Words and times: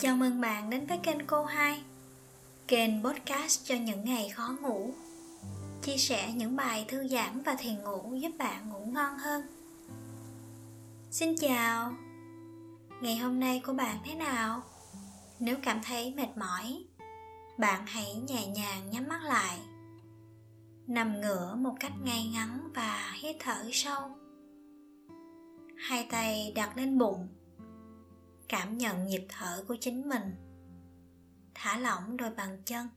Chào 0.00 0.16
mừng 0.16 0.40
bạn 0.40 0.70
đến 0.70 0.86
với 0.86 0.98
kênh 0.98 1.26
Cô 1.26 1.44
hai, 1.44 1.82
Kênh 2.68 3.04
podcast 3.04 3.64
cho 3.64 3.74
những 3.74 4.04
ngày 4.04 4.28
khó 4.28 4.56
ngủ. 4.62 4.94
Chia 5.82 5.96
sẻ 5.96 6.32
những 6.32 6.56
bài 6.56 6.84
thư 6.88 7.08
giãn 7.08 7.42
và 7.42 7.54
thiền 7.54 7.82
ngủ 7.82 8.14
giúp 8.14 8.32
bạn 8.38 8.68
ngủ 8.68 8.86
ngon 8.86 9.18
hơn. 9.18 9.42
Xin 11.10 11.36
chào. 11.36 11.92
Ngày 13.02 13.16
hôm 13.16 13.40
nay 13.40 13.62
của 13.66 13.72
bạn 13.72 13.96
thế 14.04 14.14
nào? 14.14 14.62
Nếu 15.38 15.56
cảm 15.62 15.80
thấy 15.82 16.14
mệt 16.16 16.36
mỏi 16.36 16.84
Bạn 17.58 17.86
hãy 17.86 18.14
nhẹ 18.14 18.46
nhàng 18.46 18.90
nhắm 18.90 19.08
mắt 19.08 19.22
lại. 19.22 19.58
Nằm 20.86 21.20
ngửa 21.20 21.54
một 21.54 21.74
cách 21.80 21.92
ngay 22.02 22.30
ngắn 22.32 22.68
và 22.74 23.14
hít 23.20 23.36
thở 23.40 23.68
sâu. 23.72 24.16
Hai 25.76 26.06
tay 26.10 26.52
đặt 26.56 26.76
lên 26.76 26.98
bụng 26.98 27.28
cảm 28.50 28.78
nhận 28.78 29.06
nhịp 29.06 29.26
thở 29.28 29.64
của 29.68 29.76
chính 29.80 30.08
mình. 30.08 30.34
Thả 31.54 31.78
lỏng 31.78 32.16
đôi 32.16 32.30
bàn 32.30 32.62
chân. 32.64 32.88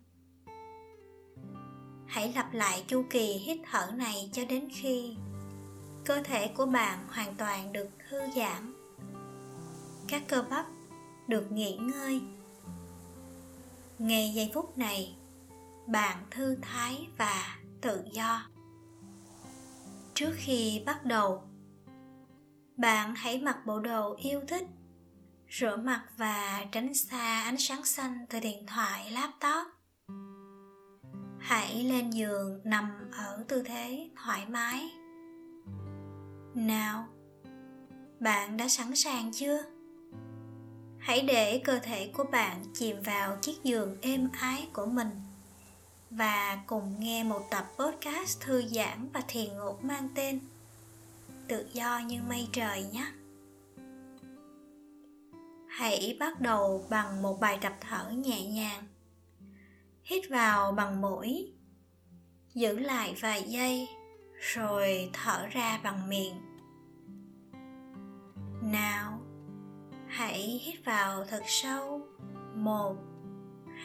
Hãy 2.08 2.34
lặp 2.34 2.54
lại 2.54 2.84
chu 2.88 3.06
kỳ 3.10 3.34
hít 3.34 3.58
thở 3.72 3.92
này 3.96 4.30
cho 4.34 4.46
đến 4.46 4.68
khi 4.72 5.16
cơ 6.06 6.22
thể 6.24 6.48
của 6.48 6.66
bạn 6.66 7.08
hoàn 7.08 7.36
toàn 7.36 7.74
được 7.74 7.90
thư 8.10 8.20
giãn. 8.36 8.74
Các 10.08 10.24
cơ 10.28 10.44
bắp 10.50 10.66
được 11.28 11.52
nghỉ 11.52 11.78
ngơi. 11.78 12.22
Ngay 14.00 14.32
giây 14.36 14.52
phút 14.54 14.78
này, 14.78 15.16
bạn 15.88 16.26
thư 16.32 16.58
thái 16.62 17.08
và 17.18 17.58
tự 17.82 18.04
do. 18.12 18.48
Trước 20.14 20.32
khi 20.36 20.84
bắt 20.86 21.06
đầu, 21.06 21.44
bạn 22.78 23.16
hãy 23.16 23.42
mặc 23.42 23.66
bộ 23.66 23.80
đồ 23.80 24.16
yêu 24.16 24.42
thích 24.48 24.68
rửa 25.60 25.76
mặt 25.76 26.04
và 26.18 26.66
tránh 26.72 26.94
xa 26.94 27.42
ánh 27.42 27.58
sáng 27.58 27.86
xanh 27.86 28.26
từ 28.30 28.40
điện 28.40 28.66
thoại, 28.68 29.12
laptop. 29.12 29.74
Hãy 31.40 31.84
lên 31.84 32.10
giường, 32.10 32.62
nằm 32.64 33.12
ở 33.12 33.44
tư 33.48 33.64
thế 33.64 34.10
thoải 34.24 34.46
mái. 34.46 34.92
Nào, 36.56 37.08
bạn 38.20 38.58
đã 38.58 38.68
sẵn 38.68 38.96
sàng 38.96 39.32
chưa? 39.32 39.64
Hãy 41.00 41.22
để 41.22 41.62
cơ 41.64 41.80
thể 41.80 42.12
của 42.14 42.24
bạn 42.24 42.64
chìm 42.74 43.02
vào 43.04 43.38
chiếc 43.42 43.64
giường 43.64 43.98
êm 44.02 44.30
ái 44.40 44.68
của 44.74 44.86
mình 44.86 45.10
và 46.10 46.60
cùng 46.68 47.00
nghe 47.00 47.24
một 47.24 47.42
tập 47.52 47.72
podcast 47.78 48.42
thư 48.42 48.64
giãn 48.68 49.10
và 49.14 49.22
thiền 49.28 49.58
ngủ 49.58 49.76
mang 49.82 50.10
tên 50.16 50.40
tự 51.48 51.66
do 51.74 52.00
như 52.00 52.20
mây 52.30 52.48
trời 52.52 52.84
nhé 52.94 53.06
hãy 55.74 56.18
bắt 56.20 56.42
đầu 56.42 56.86
bằng 56.90 57.22
một 57.22 57.40
bài 57.40 57.60
tập 57.62 57.74
thở 57.82 58.10
nhẹ 58.10 58.48
nhàng. 58.48 58.84
Hít 60.04 60.30
vào 60.30 60.72
bằng 60.72 61.02
mũi. 61.02 61.54
Giữ 62.54 62.80
lại 62.80 63.16
vài 63.22 63.44
giây, 63.44 63.88
rồi 64.40 65.10
thở 65.14 65.46
ra 65.52 65.80
bằng 65.84 66.10
miệng. 66.10 66.42
Nào, 68.62 69.22
hãy 70.08 70.42
hít 70.42 70.86
vào 70.86 71.26
thật 71.26 71.44
sâu. 71.46 72.02
Một, 72.56 72.96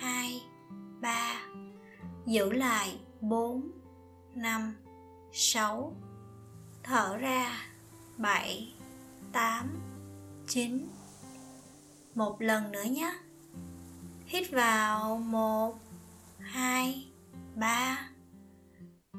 hai, 0.00 0.42
ba. 1.00 1.42
Giữ 2.26 2.50
lại. 2.52 2.98
Bốn, 3.20 3.70
năm, 4.34 4.74
sáu. 5.32 5.96
Thở 6.82 7.16
ra. 7.16 7.66
Bảy, 8.16 8.74
tám, 9.32 9.80
chín 10.46 10.97
một 12.18 12.42
lần 12.42 12.72
nữa 12.72 12.84
nhé. 12.84 13.14
Hít 14.26 14.50
vào. 14.50 15.16
Một, 15.18 15.78
hai, 16.38 17.06
ba. 17.56 18.10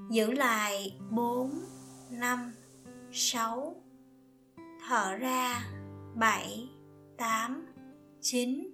Giữ 0.10 0.32
lại. 0.32 1.00
Bốn, 1.10 1.52
năm, 2.12 2.54
sáu. 3.12 3.76
Thở 4.88 5.16
ra. 5.16 5.70
Bảy, 6.16 6.70
tám, 7.18 7.66
chín. 8.22 8.70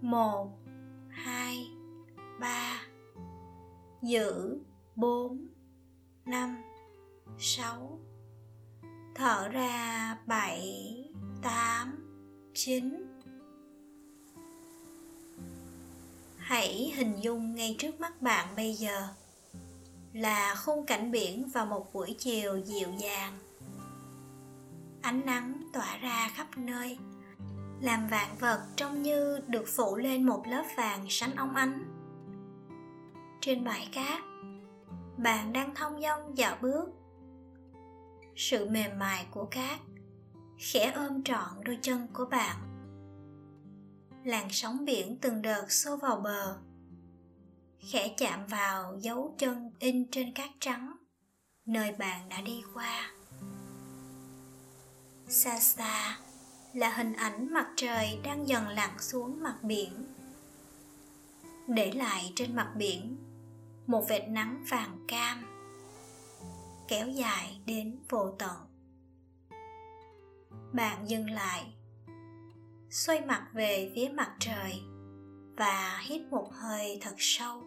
Một, 0.00 0.58
hai, 1.08 1.70
ba. 2.40 2.80
Giữ. 4.02 4.58
Bốn, 4.96 5.48
năm, 6.24 6.56
sáu. 7.38 7.98
Thở 9.14 9.48
ra. 9.48 10.18
Bảy 10.26 11.05
9 12.56 13.06
Hãy 16.36 16.92
hình 16.96 17.20
dung 17.20 17.54
ngay 17.54 17.76
trước 17.78 18.00
mắt 18.00 18.22
bạn 18.22 18.48
bây 18.56 18.74
giờ 18.74 19.08
là 20.12 20.54
khung 20.54 20.86
cảnh 20.86 21.10
biển 21.10 21.48
vào 21.48 21.66
một 21.66 21.92
buổi 21.92 22.14
chiều 22.18 22.56
dịu 22.56 22.88
dàng. 22.98 23.38
Ánh 25.02 25.26
nắng 25.26 25.68
tỏa 25.72 25.96
ra 25.96 26.28
khắp 26.34 26.46
nơi, 26.56 26.98
làm 27.80 28.08
vạn 28.08 28.36
vật 28.40 28.66
trông 28.76 29.02
như 29.02 29.40
được 29.46 29.64
phủ 29.66 29.96
lên 29.96 30.26
một 30.26 30.42
lớp 30.46 30.64
vàng 30.76 31.06
sánh 31.08 31.34
óng 31.34 31.54
ánh. 31.54 31.84
Trên 33.40 33.64
bãi 33.64 33.88
cát, 33.92 34.22
bạn 35.16 35.52
đang 35.52 35.74
thông 35.74 36.00
dong 36.00 36.38
dạo 36.38 36.56
bước. 36.62 36.88
Sự 38.36 38.70
mềm 38.70 38.98
mại 38.98 39.26
của 39.30 39.44
cát 39.44 39.80
khẽ 40.58 40.92
ôm 40.96 41.22
trọn 41.22 41.64
đôi 41.64 41.78
chân 41.82 42.06
của 42.12 42.24
bạn. 42.24 42.56
Làn 44.24 44.48
sóng 44.50 44.84
biển 44.84 45.18
từng 45.20 45.42
đợt 45.42 45.72
xô 45.72 45.96
vào 45.96 46.16
bờ. 46.16 46.58
Khẽ 47.80 48.14
chạm 48.18 48.46
vào 48.46 48.98
dấu 49.00 49.34
chân 49.38 49.70
in 49.78 50.10
trên 50.10 50.32
cát 50.34 50.50
trắng, 50.60 50.96
nơi 51.66 51.92
bạn 51.92 52.28
đã 52.28 52.40
đi 52.40 52.62
qua. 52.74 53.10
Xa 55.28 55.60
xa 55.60 56.18
là 56.72 56.90
hình 56.90 57.12
ảnh 57.12 57.54
mặt 57.54 57.66
trời 57.76 58.18
đang 58.24 58.48
dần 58.48 58.68
lặn 58.68 58.90
xuống 58.98 59.42
mặt 59.42 59.58
biển. 59.62 59.92
Để 61.68 61.92
lại 61.92 62.32
trên 62.36 62.56
mặt 62.56 62.72
biển 62.76 63.16
một 63.86 64.04
vệt 64.08 64.28
nắng 64.28 64.64
vàng 64.68 65.04
cam, 65.08 65.46
kéo 66.88 67.08
dài 67.08 67.60
đến 67.66 67.98
vô 68.08 68.34
tận 68.38 68.75
bạn 70.72 71.08
dừng 71.08 71.30
lại. 71.30 71.74
Xoay 72.90 73.20
mặt 73.20 73.48
về 73.54 73.92
phía 73.94 74.08
mặt 74.08 74.36
trời 74.38 74.80
và 75.56 76.00
hít 76.02 76.22
một 76.30 76.52
hơi 76.52 76.98
thật 77.02 77.14
sâu. 77.18 77.62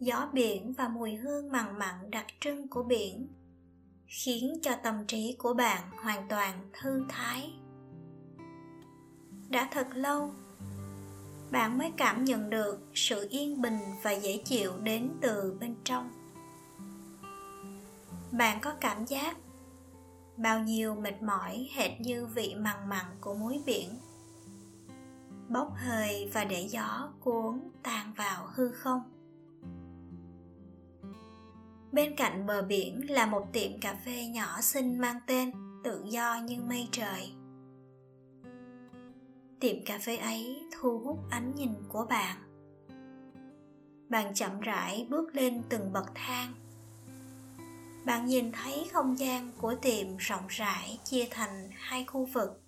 Gió 0.00 0.28
biển 0.32 0.72
và 0.72 0.88
mùi 0.88 1.14
hương 1.14 1.52
mặn 1.52 1.78
mặn 1.78 2.10
đặc 2.10 2.26
trưng 2.40 2.68
của 2.68 2.82
biển 2.82 3.28
khiến 4.06 4.58
cho 4.62 4.70
tâm 4.82 5.06
trí 5.06 5.36
của 5.38 5.54
bạn 5.54 5.82
hoàn 6.02 6.28
toàn 6.28 6.70
thư 6.72 7.04
thái. 7.08 7.52
Đã 9.50 9.68
thật 9.72 9.86
lâu, 9.94 10.30
bạn 11.50 11.78
mới 11.78 11.92
cảm 11.96 12.24
nhận 12.24 12.50
được 12.50 12.80
sự 12.94 13.28
yên 13.30 13.62
bình 13.62 13.78
và 14.02 14.10
dễ 14.10 14.42
chịu 14.44 14.72
đến 14.82 15.10
từ 15.20 15.56
bên 15.60 15.74
trong. 15.84 16.10
Bạn 18.32 18.58
có 18.62 18.74
cảm 18.80 19.04
giác 19.04 19.36
bao 20.36 20.60
nhiêu 20.60 20.94
mệt 20.94 21.22
mỏi, 21.22 21.68
hệt 21.74 22.00
như 22.00 22.26
vị 22.26 22.54
mặn 22.58 22.88
mặn 22.88 23.06
của 23.20 23.34
muối 23.34 23.62
biển. 23.66 23.88
Bốc 25.48 25.72
hơi 25.76 26.30
và 26.34 26.44
để 26.44 26.68
gió 26.68 27.12
cuốn 27.20 27.60
tan 27.82 28.12
vào 28.16 28.48
hư 28.54 28.72
không. 28.72 29.02
Bên 31.92 32.16
cạnh 32.16 32.46
bờ 32.46 32.62
biển 32.62 33.10
là 33.10 33.26
một 33.26 33.52
tiệm 33.52 33.80
cà 33.80 33.94
phê 34.04 34.26
nhỏ 34.26 34.60
xinh 34.60 34.98
mang 34.98 35.20
tên 35.26 35.52
tự 35.84 36.04
do 36.08 36.40
như 36.44 36.56
mây 36.68 36.88
trời. 36.92 37.32
Tiệm 39.60 39.84
cà 39.86 39.98
phê 39.98 40.16
ấy 40.16 40.62
thu 40.72 40.98
hút 40.98 41.18
ánh 41.30 41.54
nhìn 41.54 41.74
của 41.88 42.06
bạn. 42.10 42.36
Bạn 44.08 44.34
chậm 44.34 44.60
rãi 44.60 45.06
bước 45.10 45.34
lên 45.34 45.62
từng 45.68 45.92
bậc 45.92 46.06
thang 46.14 46.52
bạn 48.04 48.26
nhìn 48.26 48.52
thấy 48.52 48.88
không 48.92 49.18
gian 49.18 49.52
của 49.58 49.74
tiệm 49.74 50.16
rộng 50.16 50.46
rãi 50.48 50.98
chia 51.04 51.26
thành 51.30 51.70
hai 51.72 52.04
khu 52.04 52.24
vực. 52.24 52.62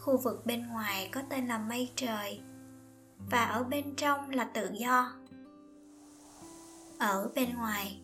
Khu 0.00 0.18
vực 0.18 0.46
bên 0.46 0.66
ngoài 0.68 1.08
có 1.12 1.22
tên 1.30 1.46
là 1.46 1.58
mây 1.58 1.90
trời, 1.96 2.40
và 3.30 3.44
ở 3.44 3.64
bên 3.64 3.96
trong 3.96 4.30
là 4.30 4.44
tự 4.44 4.70
do. 4.72 5.12
Ở 6.98 7.30
bên 7.34 7.54
ngoài, 7.54 8.00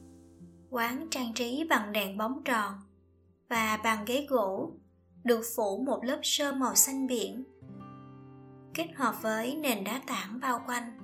quán 0.71 1.07
trang 1.11 1.35
trí 1.35 1.65
bằng 1.71 1.93
đèn 1.93 2.19
bóng 2.19 2.45
tròn 2.45 2.75
và 3.49 3.77
bàn 3.85 4.05
ghế 4.07 4.27
gỗ 4.31 4.73
được 5.25 5.43
phủ 5.57 5.83
một 5.87 6.05
lớp 6.05 6.21
sơ 6.23 6.53
màu 6.53 6.75
xanh 6.75 7.07
biển 7.07 7.45
kết 8.75 8.89
hợp 8.97 9.23
với 9.23 9.57
nền 9.57 9.85
đá 9.85 10.01
tảng 10.07 10.41
bao 10.41 10.63
quanh 10.67 10.99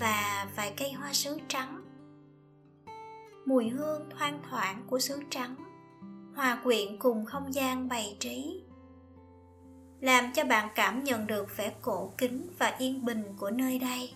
và 0.00 0.46
vài 0.56 0.74
cây 0.76 0.92
hoa 0.92 1.12
sứ 1.12 1.38
trắng 1.48 1.83
mùi 3.44 3.68
hương 3.68 4.02
thoang 4.10 4.42
thoảng 4.50 4.82
của 4.86 4.98
sứ 4.98 5.20
trắng. 5.30 5.54
Hòa 6.36 6.60
quyện 6.64 6.98
cùng 6.98 7.24
không 7.24 7.54
gian 7.54 7.88
bày 7.88 8.16
trí, 8.20 8.62
làm 10.00 10.32
cho 10.32 10.44
bạn 10.44 10.68
cảm 10.74 11.04
nhận 11.04 11.26
được 11.26 11.56
vẻ 11.56 11.72
cổ 11.82 12.12
kính 12.18 12.50
và 12.58 12.66
yên 12.78 13.04
bình 13.04 13.24
của 13.36 13.50
nơi 13.50 13.78
đây. 13.78 14.12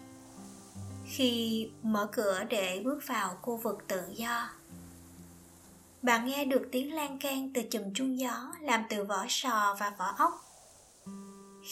Khi 1.05 1.71
mở 1.83 2.09
cửa 2.13 2.45
để 2.51 2.83
bước 2.85 3.01
vào 3.07 3.39
khu 3.43 3.57
vực 3.57 3.79
tự 3.89 4.03
do, 4.15 4.49
bạn 6.03 6.27
nghe 6.27 6.45
được 6.45 6.69
tiếng 6.73 6.95
lan 6.95 7.19
can 7.19 7.51
từ 7.55 7.63
chùm 7.71 7.83
chuông 7.95 8.19
gió 8.19 8.53
làm 8.61 8.85
từ 8.91 9.05
vỏ 9.05 9.25
sò 9.29 9.77
và 9.81 9.93
vỏ 9.99 10.15
ốc, 10.19 10.45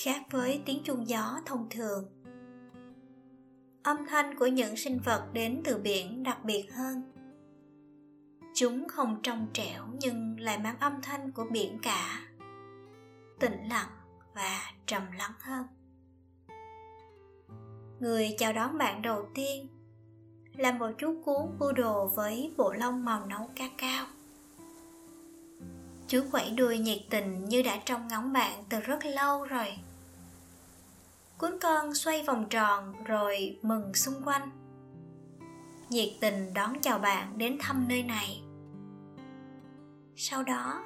khác 0.02 0.22
với 0.30 0.62
tiếng 0.64 0.82
chuông 0.84 1.08
gió 1.08 1.40
thông 1.46 1.66
thường. 1.70 2.04
Âm 3.82 3.96
thanh 4.08 4.38
của 4.38 4.46
những 4.46 4.76
sinh 4.76 4.98
vật 5.04 5.26
đến 5.32 5.62
từ 5.64 5.78
biển 5.78 6.22
đặc 6.22 6.44
biệt 6.44 6.74
hơn 6.74 7.15
chúng 8.56 8.88
không 8.88 9.20
trong 9.22 9.46
trẻo 9.52 9.86
nhưng 10.00 10.40
lại 10.40 10.58
mang 10.58 10.78
âm 10.78 11.02
thanh 11.02 11.32
của 11.32 11.44
biển 11.50 11.78
cả. 11.82 12.20
Tĩnh 13.38 13.68
lặng 13.68 13.88
và 14.34 14.60
trầm 14.86 15.02
lắng 15.18 15.32
hơn. 15.40 15.66
Người 18.00 18.34
chào 18.38 18.52
đón 18.52 18.78
bạn 18.78 19.02
đầu 19.02 19.28
tiên 19.34 19.68
là 20.56 20.72
một 20.72 20.90
chú 20.98 21.22
cuốn 21.24 21.58
bu 21.58 21.72
đồ 21.72 22.06
với 22.06 22.54
bộ 22.56 22.72
lông 22.72 23.04
màu 23.04 23.26
nâu 23.26 23.50
ca 23.56 23.64
cao. 23.78 24.06
Chú 26.08 26.24
quẩy 26.32 26.50
đuôi 26.50 26.78
nhiệt 26.78 26.98
tình 27.10 27.44
như 27.44 27.62
đã 27.62 27.80
trông 27.84 28.08
ngóng 28.08 28.32
bạn 28.32 28.64
từ 28.68 28.80
rất 28.80 28.98
lâu 29.04 29.44
rồi. 29.44 29.78
Cuốn 31.38 31.58
con 31.60 31.94
xoay 31.94 32.22
vòng 32.22 32.46
tròn 32.50 33.04
rồi 33.04 33.58
mừng 33.62 33.94
xung 33.94 34.22
quanh. 34.24 34.50
Nhiệt 35.88 36.08
tình 36.20 36.54
đón 36.54 36.80
chào 36.80 36.98
bạn 36.98 37.38
đến 37.38 37.58
thăm 37.60 37.88
nơi 37.88 38.02
này 38.02 38.42
sau 40.18 40.42
đó, 40.42 40.84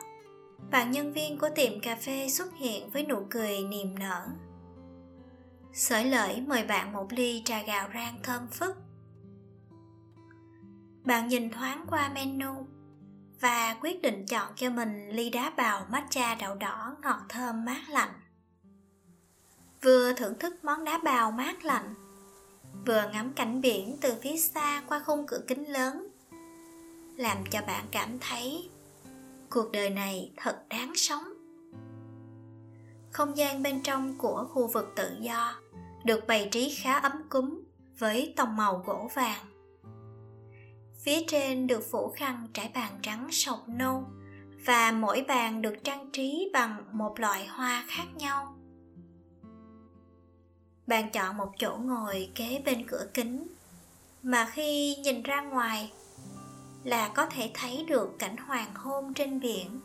bạn 0.71 0.91
nhân 0.91 1.12
viên 1.12 1.38
của 1.38 1.49
tiệm 1.55 1.81
cà 1.81 1.97
phê 1.97 2.29
xuất 2.29 2.55
hiện 2.55 2.91
với 2.91 3.06
nụ 3.06 3.27
cười 3.31 3.62
niềm 3.65 3.99
nở. 3.99 4.27
Sởi 5.73 6.05
lợi 6.05 6.41
mời 6.41 6.65
bạn 6.65 6.93
một 6.93 7.12
ly 7.12 7.43
trà 7.44 7.62
gạo 7.62 7.88
rang 7.94 8.19
thơm 8.23 8.47
phức. 8.49 8.77
Bạn 11.05 11.29
nhìn 11.29 11.50
thoáng 11.50 11.85
qua 11.91 12.09
menu 12.15 12.67
và 13.41 13.77
quyết 13.81 14.03
định 14.03 14.27
chọn 14.27 14.53
cho 14.56 14.71
mình 14.71 15.09
ly 15.09 15.31
đá 15.31 15.50
bào 15.56 15.87
matcha 15.91 16.35
đậu 16.35 16.55
đỏ 16.55 16.97
ngọt 17.03 17.21
thơm 17.29 17.65
mát 17.65 17.82
lạnh. 17.88 18.12
Vừa 19.82 20.12
thưởng 20.12 20.38
thức 20.38 20.65
món 20.65 20.85
đá 20.85 20.99
bào 20.99 21.31
mát 21.31 21.65
lạnh, 21.65 21.94
vừa 22.87 23.11
ngắm 23.12 23.32
cảnh 23.32 23.61
biển 23.61 23.97
từ 24.00 24.15
phía 24.23 24.37
xa 24.37 24.82
qua 24.88 25.03
khung 25.06 25.27
cửa 25.27 25.41
kính 25.49 25.73
lớn, 25.73 26.09
làm 27.17 27.38
cho 27.50 27.61
bạn 27.67 27.85
cảm 27.91 28.19
thấy 28.21 28.71
cuộc 29.50 29.73
đời 29.73 29.91
này 29.91 30.32
thật 30.37 30.64
đáng 30.69 30.93
sống. 30.94 31.25
Không 33.11 33.37
gian 33.37 33.62
bên 33.62 33.82
trong 33.82 34.19
của 34.19 34.47
khu 34.50 34.67
vực 34.67 34.93
tự 34.97 35.17
do 35.20 35.55
được 36.05 36.26
bày 36.26 36.49
trí 36.50 36.75
khá 36.82 36.99
ấm 36.99 37.12
cúng 37.29 37.62
với 37.99 38.35
tông 38.37 38.56
màu 38.56 38.82
gỗ 38.87 39.11
vàng. 39.14 39.47
Phía 41.02 41.25
trên 41.29 41.67
được 41.67 41.81
phủ 41.91 42.12
khăn 42.17 42.47
trải 42.52 42.70
bàn 42.75 42.99
trắng 43.02 43.29
sọc 43.31 43.69
nâu 43.69 44.05
và 44.67 44.93
mỗi 44.93 45.25
bàn 45.29 45.62
được 45.62 45.75
trang 45.85 46.11
trí 46.12 46.50
bằng 46.53 46.85
một 46.93 47.20
loại 47.20 47.46
hoa 47.46 47.85
khác 47.88 48.06
nhau. 48.17 48.55
Bạn 50.87 51.11
chọn 51.11 51.37
một 51.37 51.53
chỗ 51.58 51.76
ngồi 51.76 52.31
kế 52.35 52.62
bên 52.64 52.87
cửa 52.87 53.06
kính 53.14 53.46
mà 54.23 54.50
khi 54.53 54.96
nhìn 54.96 55.23
ra 55.23 55.41
ngoài 55.41 55.93
là 56.85 57.09
có 57.09 57.27
thể 57.27 57.50
thấy 57.55 57.85
được 57.88 58.19
cảnh 58.19 58.37
hoàng 58.37 58.75
hôn 58.75 59.15
trên 59.15 59.41
biển. 59.41 59.81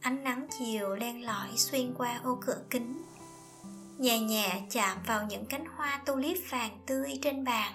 Ánh 0.00 0.24
nắng 0.24 0.46
chiều 0.58 0.94
len 0.94 1.24
lỏi 1.24 1.48
xuyên 1.56 1.94
qua 1.94 2.20
ô 2.24 2.38
cửa 2.40 2.62
kính, 2.70 3.02
nhẹ 3.98 4.20
nhẹ 4.20 4.62
chạm 4.70 4.98
vào 5.06 5.26
những 5.26 5.46
cánh 5.46 5.64
hoa 5.76 6.02
tulip 6.06 6.38
vàng 6.50 6.78
tươi 6.86 7.18
trên 7.22 7.44
bàn. 7.44 7.72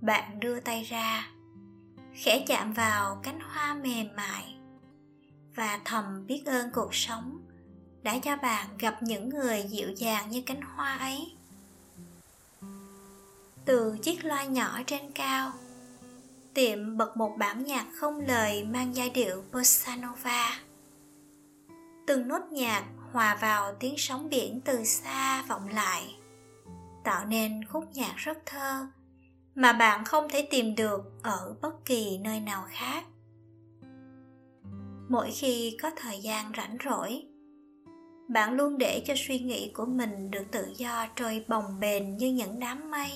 Bạn 0.00 0.40
đưa 0.40 0.60
tay 0.60 0.82
ra, 0.82 1.30
khẽ 2.14 2.44
chạm 2.46 2.72
vào 2.72 3.20
cánh 3.22 3.40
hoa 3.40 3.74
mềm 3.74 4.06
mại 4.16 4.56
và 5.54 5.80
thầm 5.84 6.26
biết 6.26 6.42
ơn 6.46 6.70
cuộc 6.72 6.94
sống 6.94 7.40
đã 8.02 8.18
cho 8.18 8.36
bạn 8.36 8.66
gặp 8.78 9.02
những 9.02 9.28
người 9.28 9.62
dịu 9.68 9.88
dàng 9.96 10.30
như 10.30 10.42
cánh 10.46 10.60
hoa 10.62 10.96
ấy 10.96 11.36
từ 13.64 13.96
chiếc 14.02 14.24
loa 14.24 14.44
nhỏ 14.44 14.80
trên 14.86 15.12
cao. 15.14 15.52
Tiệm 16.54 16.96
bật 16.96 17.16
một 17.16 17.36
bản 17.38 17.64
nhạc 17.64 17.86
không 17.94 18.20
lời 18.20 18.64
mang 18.64 18.96
giai 18.96 19.10
điệu 19.10 19.44
bossa 19.52 19.96
nova. 19.96 20.60
Từng 22.06 22.28
nốt 22.28 22.42
nhạc 22.50 22.84
hòa 23.12 23.38
vào 23.40 23.74
tiếng 23.80 23.94
sóng 23.98 24.28
biển 24.30 24.60
từ 24.64 24.84
xa 24.84 25.44
vọng 25.48 25.68
lại, 25.68 26.16
tạo 27.04 27.26
nên 27.26 27.64
khúc 27.64 27.84
nhạc 27.94 28.14
rất 28.16 28.38
thơ 28.46 28.86
mà 29.54 29.72
bạn 29.72 30.04
không 30.04 30.28
thể 30.28 30.48
tìm 30.50 30.74
được 30.74 31.00
ở 31.22 31.56
bất 31.62 31.84
kỳ 31.84 32.18
nơi 32.18 32.40
nào 32.40 32.64
khác. 32.68 33.04
Mỗi 35.08 35.30
khi 35.30 35.76
có 35.82 35.90
thời 35.96 36.18
gian 36.18 36.52
rảnh 36.56 36.76
rỗi, 36.84 37.22
bạn 38.28 38.52
luôn 38.52 38.78
để 38.78 39.02
cho 39.06 39.14
suy 39.16 39.38
nghĩ 39.38 39.70
của 39.74 39.86
mình 39.86 40.30
được 40.30 40.44
tự 40.50 40.72
do 40.76 41.06
trôi 41.16 41.44
bồng 41.48 41.80
bềnh 41.80 42.16
như 42.16 42.32
những 42.32 42.60
đám 42.60 42.90
mây 42.90 43.10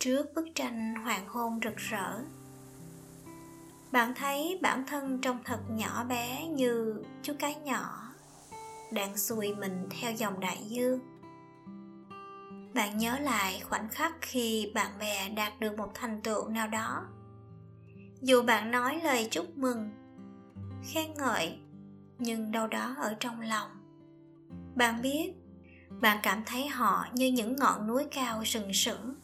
trước 0.00 0.34
bức 0.34 0.46
tranh 0.54 0.94
hoàng 0.94 1.28
hôn 1.28 1.60
rực 1.64 1.76
rỡ. 1.76 2.18
Bạn 3.92 4.14
thấy 4.14 4.58
bản 4.62 4.84
thân 4.86 5.20
trông 5.20 5.38
thật 5.44 5.60
nhỏ 5.70 6.04
bé 6.04 6.46
như 6.46 7.02
chú 7.22 7.32
cá 7.38 7.52
nhỏ, 7.52 8.12
đang 8.92 9.16
xuôi 9.16 9.54
mình 9.54 9.88
theo 9.90 10.12
dòng 10.12 10.40
đại 10.40 10.58
dương. 10.68 11.00
Bạn 12.74 12.98
nhớ 12.98 13.18
lại 13.18 13.60
khoảnh 13.64 13.88
khắc 13.88 14.12
khi 14.20 14.72
bạn 14.74 14.90
bè 14.98 15.28
đạt 15.28 15.60
được 15.60 15.78
một 15.78 15.90
thành 15.94 16.20
tựu 16.22 16.48
nào 16.48 16.68
đó. 16.68 17.06
Dù 18.20 18.42
bạn 18.42 18.70
nói 18.70 19.00
lời 19.04 19.28
chúc 19.30 19.58
mừng, 19.58 19.90
khen 20.92 21.14
ngợi, 21.14 21.58
nhưng 22.18 22.52
đâu 22.52 22.66
đó 22.66 22.94
ở 22.98 23.14
trong 23.20 23.40
lòng, 23.40 23.70
bạn 24.74 25.02
biết, 25.02 25.32
bạn 26.00 26.18
cảm 26.22 26.42
thấy 26.46 26.68
họ 26.68 27.06
như 27.12 27.26
những 27.26 27.56
ngọn 27.56 27.86
núi 27.86 28.06
cao 28.10 28.44
sừng 28.44 28.72
sững 28.72 29.14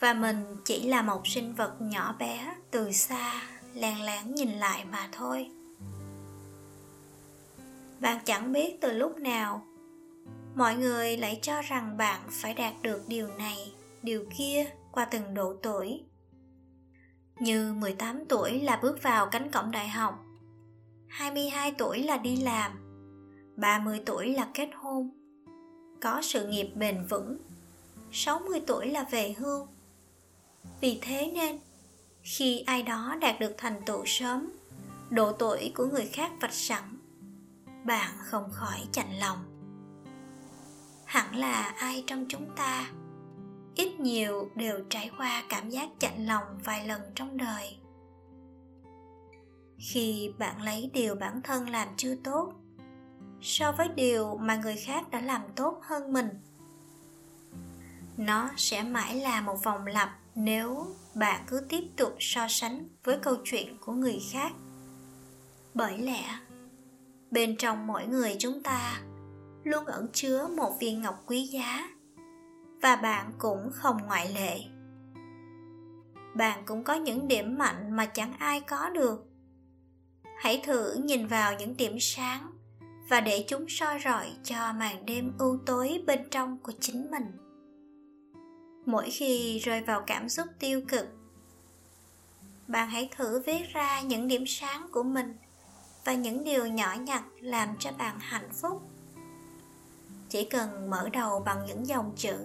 và 0.00 0.14
mình 0.14 0.56
chỉ 0.64 0.88
là 0.88 1.02
một 1.02 1.26
sinh 1.26 1.54
vật 1.54 1.74
nhỏ 1.80 2.14
bé, 2.18 2.54
từ 2.70 2.92
xa, 2.92 3.42
làng 3.74 4.00
láng 4.00 4.34
nhìn 4.34 4.50
lại 4.52 4.84
mà 4.84 5.08
thôi. 5.12 5.50
Bạn 8.00 8.18
chẳng 8.24 8.52
biết 8.52 8.80
từ 8.80 8.92
lúc 8.92 9.18
nào, 9.18 9.66
mọi 10.54 10.76
người 10.76 11.16
lại 11.16 11.38
cho 11.42 11.62
rằng 11.62 11.96
bạn 11.96 12.20
phải 12.30 12.54
đạt 12.54 12.74
được 12.82 13.02
điều 13.08 13.28
này, 13.38 13.72
điều 14.02 14.24
kia 14.38 14.66
qua 14.92 15.04
từng 15.04 15.34
độ 15.34 15.54
tuổi. 15.62 16.02
Như 17.40 17.74
18 17.74 18.24
tuổi 18.28 18.60
là 18.60 18.76
bước 18.82 19.02
vào 19.02 19.26
cánh 19.26 19.50
cổng 19.50 19.70
đại 19.70 19.88
học 19.88 20.24
22 21.14 21.72
tuổi 21.78 22.02
là 22.02 22.16
đi 22.16 22.36
làm 22.36 22.72
30 23.56 24.00
tuổi 24.06 24.34
là 24.34 24.48
kết 24.54 24.68
hôn, 24.74 25.10
có 26.00 26.20
sự 26.22 26.46
nghiệp 26.46 26.70
bền 26.74 27.06
vững 27.06 27.38
60 28.12 28.60
tuổi 28.66 28.86
là 28.86 29.04
về 29.10 29.34
hưu 29.38 29.66
vì 30.80 30.98
thế 31.02 31.30
nên, 31.34 31.58
khi 32.22 32.64
ai 32.66 32.82
đó 32.82 33.16
đạt 33.20 33.40
được 33.40 33.54
thành 33.58 33.82
tựu 33.86 34.02
sớm, 34.06 34.52
độ 35.10 35.32
tuổi 35.32 35.72
của 35.74 35.86
người 35.86 36.06
khác 36.06 36.32
vạch 36.40 36.54
sẵn, 36.54 36.98
bạn 37.84 38.12
không 38.18 38.50
khỏi 38.52 38.78
chạnh 38.92 39.18
lòng. 39.18 39.38
Hẳn 41.04 41.36
là 41.36 41.74
ai 41.78 42.04
trong 42.06 42.26
chúng 42.28 42.46
ta 42.56 42.90
ít 43.74 44.00
nhiều 44.00 44.50
đều 44.54 44.80
trải 44.90 45.10
qua 45.18 45.44
cảm 45.48 45.70
giác 45.70 45.88
chạnh 45.98 46.26
lòng 46.26 46.44
vài 46.64 46.86
lần 46.86 47.00
trong 47.14 47.36
đời. 47.36 47.76
Khi 49.78 50.32
bạn 50.38 50.62
lấy 50.62 50.90
điều 50.94 51.14
bản 51.14 51.42
thân 51.42 51.70
làm 51.70 51.88
chưa 51.96 52.14
tốt 52.24 52.52
so 53.42 53.72
với 53.72 53.88
điều 53.88 54.36
mà 54.36 54.56
người 54.56 54.76
khác 54.76 55.10
đã 55.10 55.20
làm 55.20 55.42
tốt 55.56 55.80
hơn 55.82 56.12
mình, 56.12 56.28
nó 58.16 58.50
sẽ 58.56 58.82
mãi 58.82 59.14
là 59.14 59.40
một 59.40 59.64
vòng 59.64 59.86
lặp 59.86 60.18
nếu 60.34 60.86
bạn 61.14 61.44
cứ 61.46 61.60
tiếp 61.68 61.84
tục 61.96 62.16
so 62.20 62.46
sánh 62.48 62.88
với 63.04 63.18
câu 63.22 63.36
chuyện 63.44 63.76
của 63.80 63.92
người 63.92 64.18
khác, 64.32 64.52
bởi 65.74 65.98
lẽ 65.98 66.38
bên 67.30 67.56
trong 67.56 67.86
mỗi 67.86 68.06
người 68.06 68.36
chúng 68.38 68.62
ta 68.62 69.00
luôn 69.64 69.84
ẩn 69.84 70.08
chứa 70.12 70.48
một 70.56 70.76
viên 70.80 71.02
ngọc 71.02 71.22
quý 71.26 71.42
giá 71.42 71.88
và 72.82 72.96
bạn 72.96 73.32
cũng 73.38 73.70
không 73.72 73.96
ngoại 74.06 74.32
lệ. 74.34 74.60
Bạn 76.34 76.62
cũng 76.66 76.84
có 76.84 76.94
những 76.94 77.28
điểm 77.28 77.58
mạnh 77.58 77.96
mà 77.96 78.06
chẳng 78.06 78.32
ai 78.38 78.60
có 78.60 78.90
được. 78.90 79.24
Hãy 80.38 80.62
thử 80.66 80.94
nhìn 80.94 81.26
vào 81.26 81.54
những 81.58 81.76
điểm 81.76 81.96
sáng 82.00 82.50
và 83.08 83.20
để 83.20 83.44
chúng 83.48 83.66
soi 83.68 83.98
rọi 84.04 84.26
cho 84.44 84.72
màn 84.72 85.06
đêm 85.06 85.32
u 85.38 85.56
tối 85.66 86.02
bên 86.06 86.28
trong 86.30 86.58
của 86.58 86.72
chính 86.80 87.10
mình 87.10 87.43
mỗi 88.86 89.10
khi 89.10 89.58
rơi 89.58 89.80
vào 89.80 90.02
cảm 90.06 90.28
xúc 90.28 90.46
tiêu 90.58 90.82
cực. 90.88 91.08
Bạn 92.68 92.90
hãy 92.90 93.08
thử 93.16 93.42
viết 93.46 93.72
ra 93.72 94.00
những 94.00 94.28
điểm 94.28 94.44
sáng 94.46 94.86
của 94.92 95.02
mình 95.02 95.36
và 96.04 96.14
những 96.14 96.44
điều 96.44 96.66
nhỏ 96.66 96.94
nhặt 97.00 97.22
làm 97.40 97.68
cho 97.78 97.90
bạn 97.98 98.18
hạnh 98.20 98.48
phúc. 98.52 98.82
Chỉ 100.28 100.44
cần 100.44 100.90
mở 100.90 101.08
đầu 101.12 101.40
bằng 101.40 101.64
những 101.66 101.86
dòng 101.86 102.12
chữ, 102.16 102.36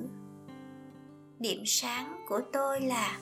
điểm 1.40 1.64
sáng 1.66 2.26
của 2.30 2.42
tôi 2.54 2.82
là 2.82 3.20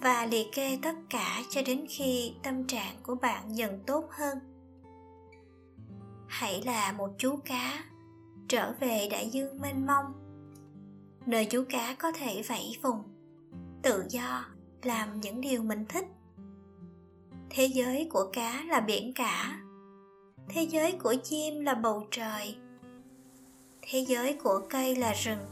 và 0.00 0.26
liệt 0.26 0.46
kê 0.52 0.78
tất 0.82 0.94
cả 1.10 1.42
cho 1.50 1.62
đến 1.66 1.86
khi 1.88 2.32
tâm 2.42 2.66
trạng 2.66 2.96
của 3.02 3.14
bạn 3.14 3.56
dần 3.56 3.82
tốt 3.86 4.08
hơn. 4.10 4.38
Hãy 6.26 6.62
là 6.62 6.92
một 6.92 7.10
chú 7.18 7.36
cá 7.44 7.84
trở 8.48 8.72
về 8.80 9.08
đại 9.10 9.30
dương 9.30 9.60
mênh 9.60 9.86
mông 9.86 10.25
nơi 11.26 11.44
chú 11.44 11.64
cá 11.68 11.94
có 11.98 12.12
thể 12.12 12.42
vẫy 12.42 12.76
vùng, 12.82 13.02
tự 13.82 14.04
do, 14.08 14.44
làm 14.82 15.20
những 15.20 15.40
điều 15.40 15.62
mình 15.62 15.84
thích. 15.88 16.04
Thế 17.50 17.66
giới 17.66 18.08
của 18.10 18.30
cá 18.32 18.64
là 18.64 18.80
biển 18.80 19.12
cả. 19.14 19.60
Thế 20.48 20.62
giới 20.62 20.92
của 20.92 21.14
chim 21.24 21.60
là 21.60 21.74
bầu 21.74 22.06
trời. 22.10 22.56
Thế 23.82 24.04
giới 24.08 24.32
của 24.32 24.66
cây 24.70 24.96
là 24.96 25.12
rừng. 25.12 25.46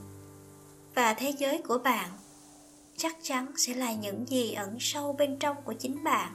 Và 0.94 1.14
thế 1.14 1.32
giới 1.38 1.62
của 1.62 1.78
bạn 1.78 2.10
chắc 2.96 3.16
chắn 3.22 3.52
sẽ 3.56 3.74
là 3.74 3.92
những 3.92 4.26
gì 4.28 4.52
ẩn 4.52 4.76
sâu 4.80 5.12
bên 5.12 5.38
trong 5.38 5.56
của 5.64 5.72
chính 5.72 6.04
bạn. 6.04 6.32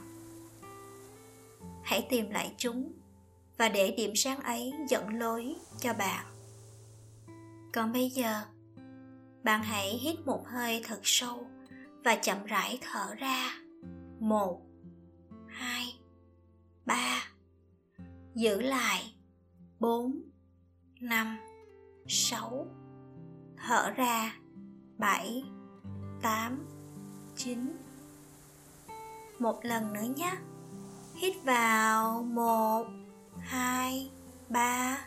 Hãy 1.82 2.06
tìm 2.10 2.30
lại 2.30 2.54
chúng 2.56 2.92
và 3.58 3.68
để 3.68 3.90
điểm 3.90 4.12
sáng 4.16 4.40
ấy 4.40 4.72
dẫn 4.88 5.18
lối 5.18 5.54
cho 5.78 5.92
bạn. 5.92 6.26
Còn 7.72 7.92
bây 7.92 8.10
giờ 8.10 8.42
bạn 9.44 9.62
hãy 9.62 9.88
hít 9.88 10.26
một 10.26 10.46
hơi 10.46 10.82
thật 10.84 11.00
sâu 11.02 11.46
và 12.04 12.16
chậm 12.16 12.44
rãi 12.44 12.78
thở 12.80 13.14
ra. 13.14 13.50
Một, 14.20 14.60
hai, 15.46 15.84
ba, 16.86 17.24
giữ 18.34 18.60
lại. 18.60 19.14
Bốn, 19.80 20.22
năm, 21.00 21.38
sáu, 22.08 22.66
thở 23.56 23.90
ra. 23.90 24.34
Bảy, 24.98 25.44
tám, 26.22 26.66
chín. 27.36 27.76
Một 29.38 29.64
lần 29.64 29.92
nữa 29.92 30.06
nhé. 30.16 30.36
Hít 31.14 31.36
vào. 31.44 32.22
Một, 32.22 32.86
hai, 33.38 34.10
ba, 34.48 35.04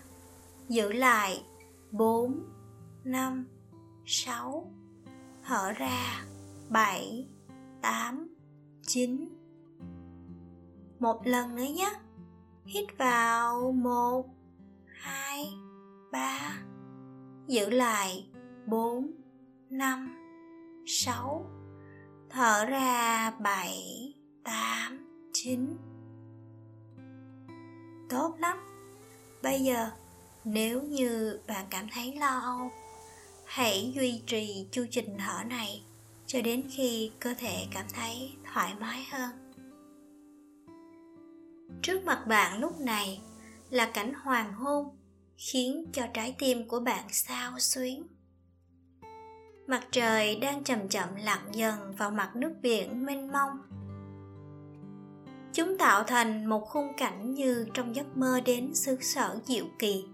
giữ 0.69 0.91
lại. 0.91 1.43
Bốn, 1.91 2.43
năm 3.03 3.52
sáu, 4.05 4.71
thở 5.43 5.71
ra, 5.71 6.25
bảy, 6.69 7.27
tám, 7.81 8.35
chín. 8.81 9.29
Một 10.99 11.27
lần 11.27 11.55
nữa 11.55 11.63
nhé. 11.75 11.89
Hít 12.65 12.97
vào 12.97 13.71
một, 13.71 14.25
hai, 14.85 15.53
ba. 16.11 16.39
Giữ 17.47 17.69
lại 17.69 18.29
bốn, 18.65 19.11
năm, 19.69 20.15
sáu. 20.85 21.45
Thở 22.29 22.65
ra 22.65 23.31
bảy, 23.31 24.13
tám, 24.43 25.07
chín. 25.33 25.77
Tốt 28.09 28.35
lắm. 28.39 28.57
Bây 29.43 29.63
giờ 29.63 29.89
nếu 30.43 30.81
như 30.81 31.39
bạn 31.47 31.65
cảm 31.69 31.85
thấy 31.93 32.15
lo 32.15 32.39
âu 32.39 32.71
hãy 33.53 33.91
duy 33.95 34.21
trì 34.27 34.67
chu 34.71 34.85
trình 34.91 35.17
thở 35.19 35.43
này 35.43 35.83
cho 36.25 36.41
đến 36.41 36.63
khi 36.69 37.11
cơ 37.19 37.33
thể 37.37 37.65
cảm 37.71 37.85
thấy 37.93 38.31
thoải 38.53 38.73
mái 38.79 39.03
hơn. 39.11 39.31
Trước 41.81 42.03
mặt 42.05 42.27
bạn 42.27 42.59
lúc 42.59 42.79
này 42.79 43.21
là 43.69 43.85
cảnh 43.85 44.13
hoàng 44.13 44.53
hôn 44.53 44.97
khiến 45.37 45.85
cho 45.93 46.03
trái 46.13 46.35
tim 46.39 46.67
của 46.67 46.79
bạn 46.79 47.05
sao 47.09 47.59
xuyến. 47.59 48.07
Mặt 49.67 49.87
trời 49.91 50.35
đang 50.35 50.63
chậm 50.63 50.89
chậm 50.89 51.15
lặn 51.15 51.39
dần 51.51 51.95
vào 51.97 52.11
mặt 52.11 52.35
nước 52.35 52.51
biển 52.61 53.05
mênh 53.05 53.31
mông. 53.31 53.57
Chúng 55.53 55.77
tạo 55.77 56.03
thành 56.03 56.45
một 56.45 56.65
khung 56.65 56.93
cảnh 56.97 57.33
như 57.33 57.67
trong 57.73 57.95
giấc 57.95 58.17
mơ 58.17 58.41
đến 58.45 58.75
xứ 58.75 58.97
sở 59.01 59.39
diệu 59.45 59.65
kỳ 59.79 60.05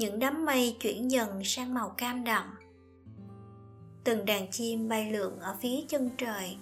những 0.00 0.18
đám 0.18 0.44
mây 0.44 0.76
chuyển 0.80 1.10
dần 1.10 1.44
sang 1.44 1.74
màu 1.74 1.88
cam 1.88 2.24
đậm. 2.24 2.44
Từng 4.04 4.24
đàn 4.24 4.50
chim 4.50 4.88
bay 4.88 5.12
lượn 5.12 5.38
ở 5.38 5.56
phía 5.60 5.80
chân 5.88 6.10
trời, 6.18 6.56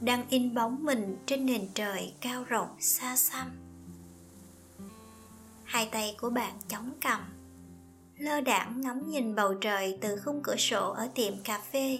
đang 0.00 0.28
in 0.28 0.54
bóng 0.54 0.84
mình 0.84 1.16
trên 1.26 1.46
nền 1.46 1.68
trời 1.74 2.12
cao 2.20 2.44
rộng 2.44 2.68
xa 2.80 3.16
xăm. 3.16 3.50
Hai 5.64 5.88
tay 5.92 6.16
của 6.20 6.30
bạn 6.30 6.54
chống 6.68 6.90
cằm, 7.00 7.20
lơ 8.18 8.40
đãng 8.40 8.80
ngắm 8.80 9.10
nhìn 9.10 9.34
bầu 9.34 9.54
trời 9.54 9.98
từ 10.00 10.16
khung 10.16 10.40
cửa 10.42 10.56
sổ 10.56 10.90
ở 10.90 11.08
tiệm 11.14 11.34
cà 11.44 11.60
phê. 11.72 11.98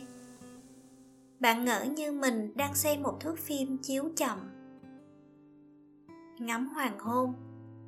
Bạn 1.41 1.65
ngỡ 1.65 1.85
như 1.85 2.13
mình 2.13 2.53
đang 2.57 2.75
xem 2.75 3.03
một 3.03 3.21
thước 3.21 3.39
phim 3.39 3.79
chiếu 3.79 4.11
chậm. 4.17 4.39
Ngắm 6.39 6.69
hoàng 6.69 6.99
hôn 6.99 7.35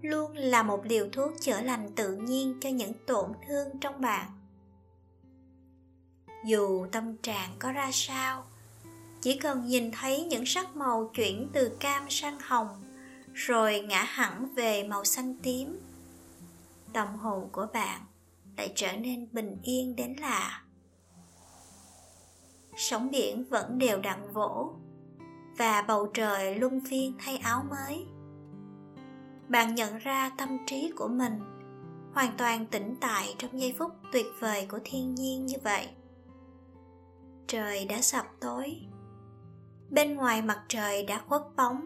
luôn 0.03 0.37
là 0.37 0.63
một 0.63 0.85
liều 0.85 1.09
thuốc 1.13 1.33
chữa 1.41 1.61
lành 1.61 1.91
tự 1.97 2.17
nhiên 2.17 2.59
cho 2.61 2.69
những 2.69 2.93
tổn 3.07 3.33
thương 3.49 3.69
trong 3.81 4.01
bạn. 4.01 4.31
Dù 6.45 6.87
tâm 6.93 7.17
trạng 7.17 7.51
có 7.59 7.73
ra 7.73 7.91
sao, 7.93 8.45
chỉ 9.21 9.39
cần 9.39 9.67
nhìn 9.67 9.91
thấy 9.91 10.25
những 10.25 10.47
sắc 10.47 10.77
màu 10.77 11.11
chuyển 11.15 11.49
từ 11.53 11.77
cam 11.81 12.11
sang 12.11 12.39
hồng, 12.41 12.83
rồi 13.35 13.81
ngã 13.81 14.03
hẳn 14.03 14.55
về 14.55 14.85
màu 14.85 15.05
xanh 15.05 15.39
tím, 15.43 15.81
tâm 16.93 17.17
hồn 17.17 17.49
của 17.53 17.67
bạn 17.73 18.01
lại 18.57 18.73
trở 18.75 18.93
nên 18.93 19.29
bình 19.33 19.57
yên 19.63 19.97
đến 19.97 20.17
lạ. 20.21 20.63
Sóng 22.77 23.11
biển 23.11 23.45
vẫn 23.45 23.79
đều 23.79 23.99
đặn 24.01 24.33
vỗ 24.33 24.75
và 25.59 25.83
bầu 25.83 26.11
trời 26.15 26.55
luân 26.55 26.81
phiên 26.91 27.15
thay 27.19 27.37
áo 27.37 27.65
mới 27.71 28.07
bạn 29.51 29.75
nhận 29.75 29.99
ra 29.99 30.31
tâm 30.39 30.59
trí 30.67 30.93
của 30.97 31.09
mình, 31.09 31.41
hoàn 32.15 32.33
toàn 32.39 32.67
tĩnh 32.67 32.95
tại 33.01 33.35
trong 33.39 33.61
giây 33.61 33.75
phút 33.79 33.93
tuyệt 34.13 34.27
vời 34.41 34.67
của 34.71 34.79
thiên 34.85 35.15
nhiên 35.15 35.47
như 35.47 35.57
vậy. 35.65 35.89
Trời 37.47 37.85
đã 37.85 38.01
sập 38.01 38.27
tối, 38.41 38.77
bên 39.91 40.15
ngoài 40.15 40.43
mặt 40.43 40.65
trời 40.69 41.03
đã 41.03 41.23
khuất 41.29 41.43
bóng, 41.57 41.85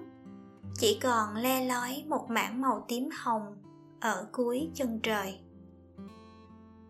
chỉ 0.75 0.99
còn 1.03 1.37
le 1.37 1.65
lói 1.65 2.05
một 2.09 2.27
mảng 2.31 2.61
màu 2.61 2.85
tím 2.89 3.09
hồng 3.19 3.57
ở 4.01 4.27
cuối 4.33 4.71
chân 4.75 5.01
trời. 5.03 5.41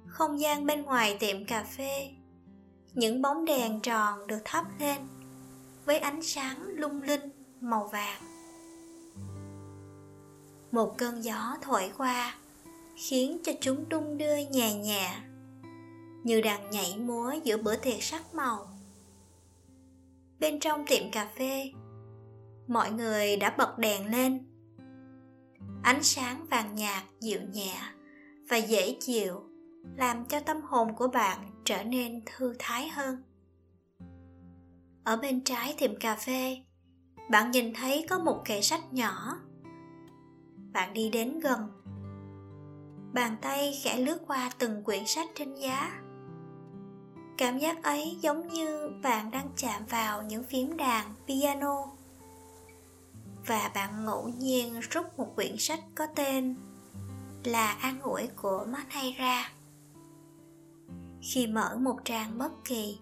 Không 0.07 0.41
gian 0.41 0.67
bên 0.67 0.83
ngoài 0.83 1.17
tiệm 1.21 1.45
cà 1.47 1.65
phê, 1.65 2.11
những 2.95 3.23
bóng 3.23 3.45
đèn 3.45 3.81
tròn 3.81 4.27
được 4.27 4.41
thắp 4.45 4.65
lên 4.81 4.99
với 5.85 5.99
ánh 5.99 6.23
sáng 6.23 6.63
lung 6.67 7.03
linh 7.03 7.31
màu 7.61 7.89
vàng 7.93 8.34
một 10.75 10.99
cơn 10.99 11.25
gió 11.25 11.57
thổi 11.63 11.91
qua, 11.99 12.35
khiến 12.97 13.39
cho 13.45 13.53
chúng 13.61 13.89
đung 13.89 14.19
đưa 14.19 14.37
nhẹ 14.37 14.75
nhẹ, 14.75 15.17
như 16.25 16.41
đang 16.41 16.71
nhảy 16.71 16.97
múa 16.99 17.35
giữa 17.45 17.57
bữa 17.57 17.77
tiệc 17.77 18.03
sắc 18.03 18.35
màu. 18.35 18.69
Bên 20.41 20.61
trong 20.61 20.87
tiệm 20.87 21.11
cà 21.11 21.29
phê, 21.39 21.73
mọi 22.69 22.93
người 22.93 23.37
đã 23.37 23.55
bật 23.59 23.79
đèn 23.79 24.11
lên. 24.11 24.47
Ánh 25.83 26.03
sáng 26.03 26.47
vàng 26.51 26.75
nhạt 26.75 27.03
dịu 27.21 27.41
nhẹ 27.53 27.77
và 28.49 28.57
dễ 28.57 28.97
chịu, 29.01 29.43
làm 29.97 30.25
cho 30.25 30.41
tâm 30.41 30.61
hồn 30.63 30.97
của 30.97 31.09
bạn 31.09 31.51
trở 31.65 31.85
nên 31.85 32.23
thư 32.27 32.55
thái 32.59 32.89
hơn. 32.89 33.23
Ở 35.05 35.17
bên 35.17 35.45
trái 35.45 35.75
tiệm 35.79 35.99
cà 35.99 36.17
phê, 36.17 36.59
bạn 37.31 37.51
nhìn 37.51 37.75
thấy 37.75 38.07
có 38.09 38.19
một 38.19 38.43
kệ 38.45 38.61
sách 38.61 38.93
nhỏ 38.93 39.37
bạn 40.75 40.93
đi 40.93 41.09
đến 41.09 41.41
gần. 41.41 41.69
Bàn 43.13 43.37
tay 43.43 43.81
khẽ 43.83 43.97
lướt 43.97 44.19
qua 44.27 44.51
từng 44.59 44.85
quyển 44.85 45.07
sách 45.07 45.29
trên 45.35 45.55
giá. 45.55 46.01
Cảm 47.39 47.59
giác 47.59 47.83
ấy 47.83 48.19
giống 48.21 48.49
như 48.49 48.91
bạn 49.03 49.31
đang 49.31 49.49
chạm 49.57 49.87
vào 49.87 50.23
những 50.23 50.45
phím 50.45 50.77
đàn 50.77 51.15
piano. 51.27 51.85
Và 53.47 53.71
bạn 53.75 54.05
ngẫu 54.05 54.29
nhiên 54.29 54.81
rút 54.91 55.19
một 55.19 55.37
quyển 55.37 55.57
sách 55.59 55.81
có 55.95 56.07
tên 56.07 56.57
là 57.45 57.73
an 57.73 58.01
ủi 58.01 58.27
của 58.27 58.67
Matt 58.69 59.17
ra 59.19 59.51
khi 61.25 61.47
mở 61.47 61.77
một 61.81 61.97
trang 62.05 62.39
bất 62.39 62.65
kỳ, 62.65 62.99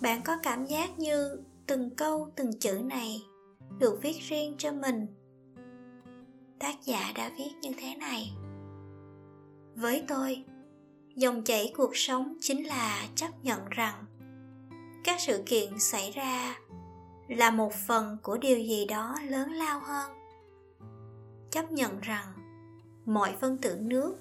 bạn 0.00 0.22
có 0.24 0.36
cảm 0.42 0.66
giác 0.66 0.98
như 0.98 1.42
từng 1.66 1.90
câu, 1.90 2.28
từng 2.36 2.58
chữ 2.60 2.80
này 2.84 3.22
được 3.78 3.98
viết 4.02 4.16
riêng 4.28 4.54
cho 4.58 4.72
mình 4.72 5.06
tác 6.58 6.84
giả 6.84 7.12
đã 7.14 7.30
viết 7.38 7.50
như 7.62 7.72
thế 7.78 7.94
này. 7.94 8.32
Với 9.74 10.04
tôi, 10.08 10.44
dòng 11.14 11.42
chảy 11.42 11.72
cuộc 11.76 11.96
sống 11.96 12.36
chính 12.40 12.66
là 12.66 13.08
chấp 13.14 13.44
nhận 13.44 13.68
rằng 13.70 14.04
các 15.04 15.20
sự 15.20 15.42
kiện 15.46 15.78
xảy 15.78 16.10
ra 16.10 16.58
là 17.28 17.50
một 17.50 17.72
phần 17.86 18.16
của 18.22 18.36
điều 18.36 18.58
gì 18.58 18.86
đó 18.86 19.16
lớn 19.28 19.52
lao 19.52 19.80
hơn. 19.80 20.10
Chấp 21.50 21.72
nhận 21.72 22.00
rằng 22.00 22.32
mọi 23.04 23.34
phân 23.40 23.58
tử 23.58 23.76
nước 23.80 24.16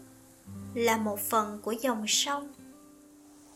là 0.73 0.97
một 0.97 1.19
phần 1.19 1.61
của 1.61 1.71
dòng 1.71 2.05
sông. 2.07 2.53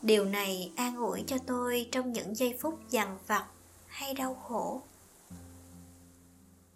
Điều 0.02 0.26
này 0.26 0.72
an 0.76 0.96
ủi 0.96 1.24
cho 1.28 1.38
tôi 1.38 1.90
trong 1.92 2.14
những 2.14 2.36
giây 2.36 2.58
phút 2.62 2.80
dằn 2.90 3.18
vặt 3.28 3.46
hay 3.88 4.14
đau 4.14 4.36
khổ. 4.36 4.82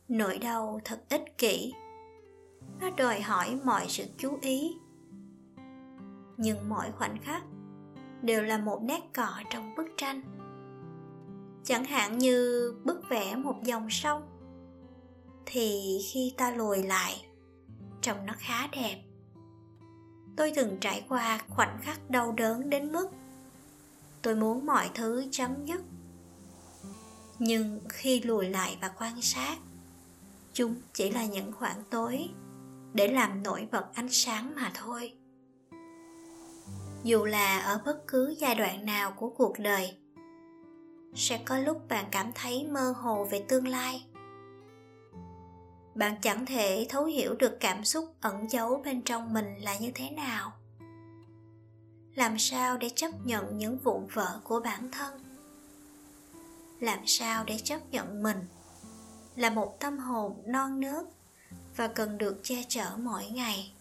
Nỗi 0.08 0.38
đau 0.38 0.82
thật 0.84 1.02
ích 1.10 1.38
kỷ 1.38 1.74
nó 2.80 2.90
đòi 2.98 3.22
hỏi 3.22 3.60
mọi 3.64 3.86
sự 3.90 4.06
chú 4.18 4.38
ý. 4.42 4.78
Nhưng 6.38 6.70
mỗi 6.70 6.92
khoảnh 6.98 7.18
khắc 7.22 7.44
đều 8.22 8.44
là 8.44 8.58
một 8.58 8.82
nét 8.84 9.02
cọ 9.16 9.30
trong 9.50 9.76
bức 9.76 9.88
tranh. 9.98 10.22
Chẳng 11.64 11.86
hạn 11.86 12.18
như 12.18 12.74
bức 12.84 13.10
vẽ 13.10 13.36
một 13.36 13.64
dòng 13.64 13.90
sông, 13.90 14.22
thì 15.46 16.00
khi 16.12 16.34
ta 16.38 16.52
lùi 16.52 16.84
lại, 16.84 17.26
trông 18.02 18.26
nó 18.26 18.34
khá 18.38 18.68
đẹp. 18.68 19.04
Tôi 20.38 20.52
từng 20.56 20.78
trải 20.82 21.06
qua 21.10 21.40
khoảnh 21.50 21.78
khắc 21.82 22.10
đau 22.10 22.32
đớn 22.32 22.70
đến 22.70 22.92
mức 22.92 23.10
tôi 24.24 24.36
muốn 24.36 24.66
mọi 24.66 24.90
thứ 24.94 25.26
chấm 25.32 25.66
dứt. 25.66 25.82
Nhưng 27.40 27.80
khi 27.90 28.22
lùi 28.22 28.50
lại 28.50 28.78
và 28.82 28.88
quan 28.88 29.22
sát, 29.22 29.58
chúng 30.54 30.76
chỉ 30.94 31.12
là 31.12 31.26
những 31.26 31.52
khoảng 31.52 31.84
tối 31.90 32.30
để 32.94 33.08
làm 33.08 33.44
nổi 33.44 33.68
bật 33.72 33.86
ánh 33.94 34.10
sáng 34.10 34.56
mà 34.56 34.72
thôi. 34.74 35.14
Dù 37.04 37.26
là 37.26 37.60
ở 37.60 37.82
bất 37.86 38.08
cứ 38.08 38.36
giai 38.40 38.56
đoạn 38.56 38.86
nào 38.86 39.12
của 39.12 39.30
cuộc 39.30 39.60
đời, 39.60 39.98
sẽ 41.16 41.42
có 41.46 41.58
lúc 41.58 41.88
bạn 41.90 42.06
cảm 42.12 42.32
thấy 42.36 42.68
mơ 42.72 42.94
hồ 42.98 43.28
về 43.32 43.46
tương 43.48 43.68
lai. 43.68 44.06
Bạn 45.96 46.16
chẳng 46.22 46.46
thể 46.46 46.86
thấu 46.90 47.06
hiểu 47.06 47.36
được 47.36 47.58
cảm 47.60 47.86
xúc 47.86 48.16
ẩn 48.22 48.50
giấu 48.50 48.82
bên 48.86 49.02
trong 49.02 49.34
mình 49.34 49.56
là 49.62 49.78
như 49.78 49.92
thế 49.96 50.10
nào. 50.10 50.52
Làm 52.16 52.40
sao 52.40 52.78
để 52.78 52.90
chấp 52.90 53.12
nhận 53.26 53.58
những 53.58 53.78
vụn 53.78 54.08
vỡ 54.14 54.40
của 54.44 54.60
bản 54.60 54.92
thân? 54.92 55.24
Làm 56.80 57.00
sao 57.06 57.44
để 57.44 57.58
chấp 57.64 57.80
nhận 57.92 58.24
mình 58.24 58.38
là 59.36 59.50
một 59.50 59.80
tâm 59.80 59.98
hồn 59.98 60.44
non 60.46 60.80
nớt 60.80 61.06
và 61.76 61.88
cần 61.88 62.18
được 62.18 62.40
che 62.44 62.64
chở 62.68 62.86
mỗi 62.98 63.26
ngày. 63.26 63.72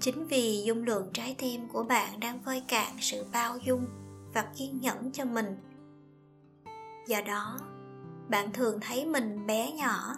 Chính 0.00 0.26
vì 0.26 0.62
dung 0.66 0.84
lượng 0.84 1.10
trái 1.12 1.34
tim 1.38 1.68
của 1.68 1.82
bạn 1.82 2.20
đang 2.20 2.40
vơi 2.40 2.62
cạn 2.68 2.96
sự 3.00 3.26
bao 3.32 3.58
dung 3.58 3.86
và 4.34 4.52
kiên 4.56 4.80
nhẫn 4.80 5.12
cho 5.12 5.24
mình, 5.24 5.56
do 7.08 7.20
đó, 7.20 7.58
bạn 8.28 8.52
thường 8.52 8.80
thấy 8.80 9.06
mình 9.06 9.46
bé 9.46 9.72
nhỏ. 9.72 10.14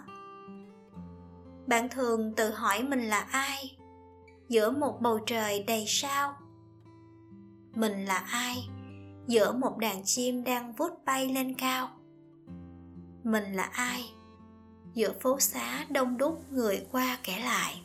Bạn 1.67 1.89
thường 1.89 2.33
tự 2.35 2.51
hỏi 2.51 2.83
mình 2.83 3.01
là 3.01 3.19
ai? 3.19 3.77
Giữa 4.49 4.71
một 4.71 5.01
bầu 5.01 5.19
trời 5.25 5.63
đầy 5.63 5.85
sao? 5.87 6.33
Mình 7.75 8.05
là 8.05 8.17
ai? 8.17 8.69
Giữa 9.27 9.51
một 9.51 9.77
đàn 9.77 10.01
chim 10.05 10.43
đang 10.43 10.73
vút 10.73 11.05
bay 11.05 11.29
lên 11.29 11.53
cao? 11.53 11.89
Mình 13.23 13.53
là 13.53 13.63
ai? 13.63 14.13
Giữa 14.93 15.13
phố 15.21 15.39
xá 15.39 15.85
đông 15.89 16.17
đúc 16.17 16.51
người 16.51 16.85
qua 16.91 17.17
kẻ 17.23 17.39
lại. 17.39 17.81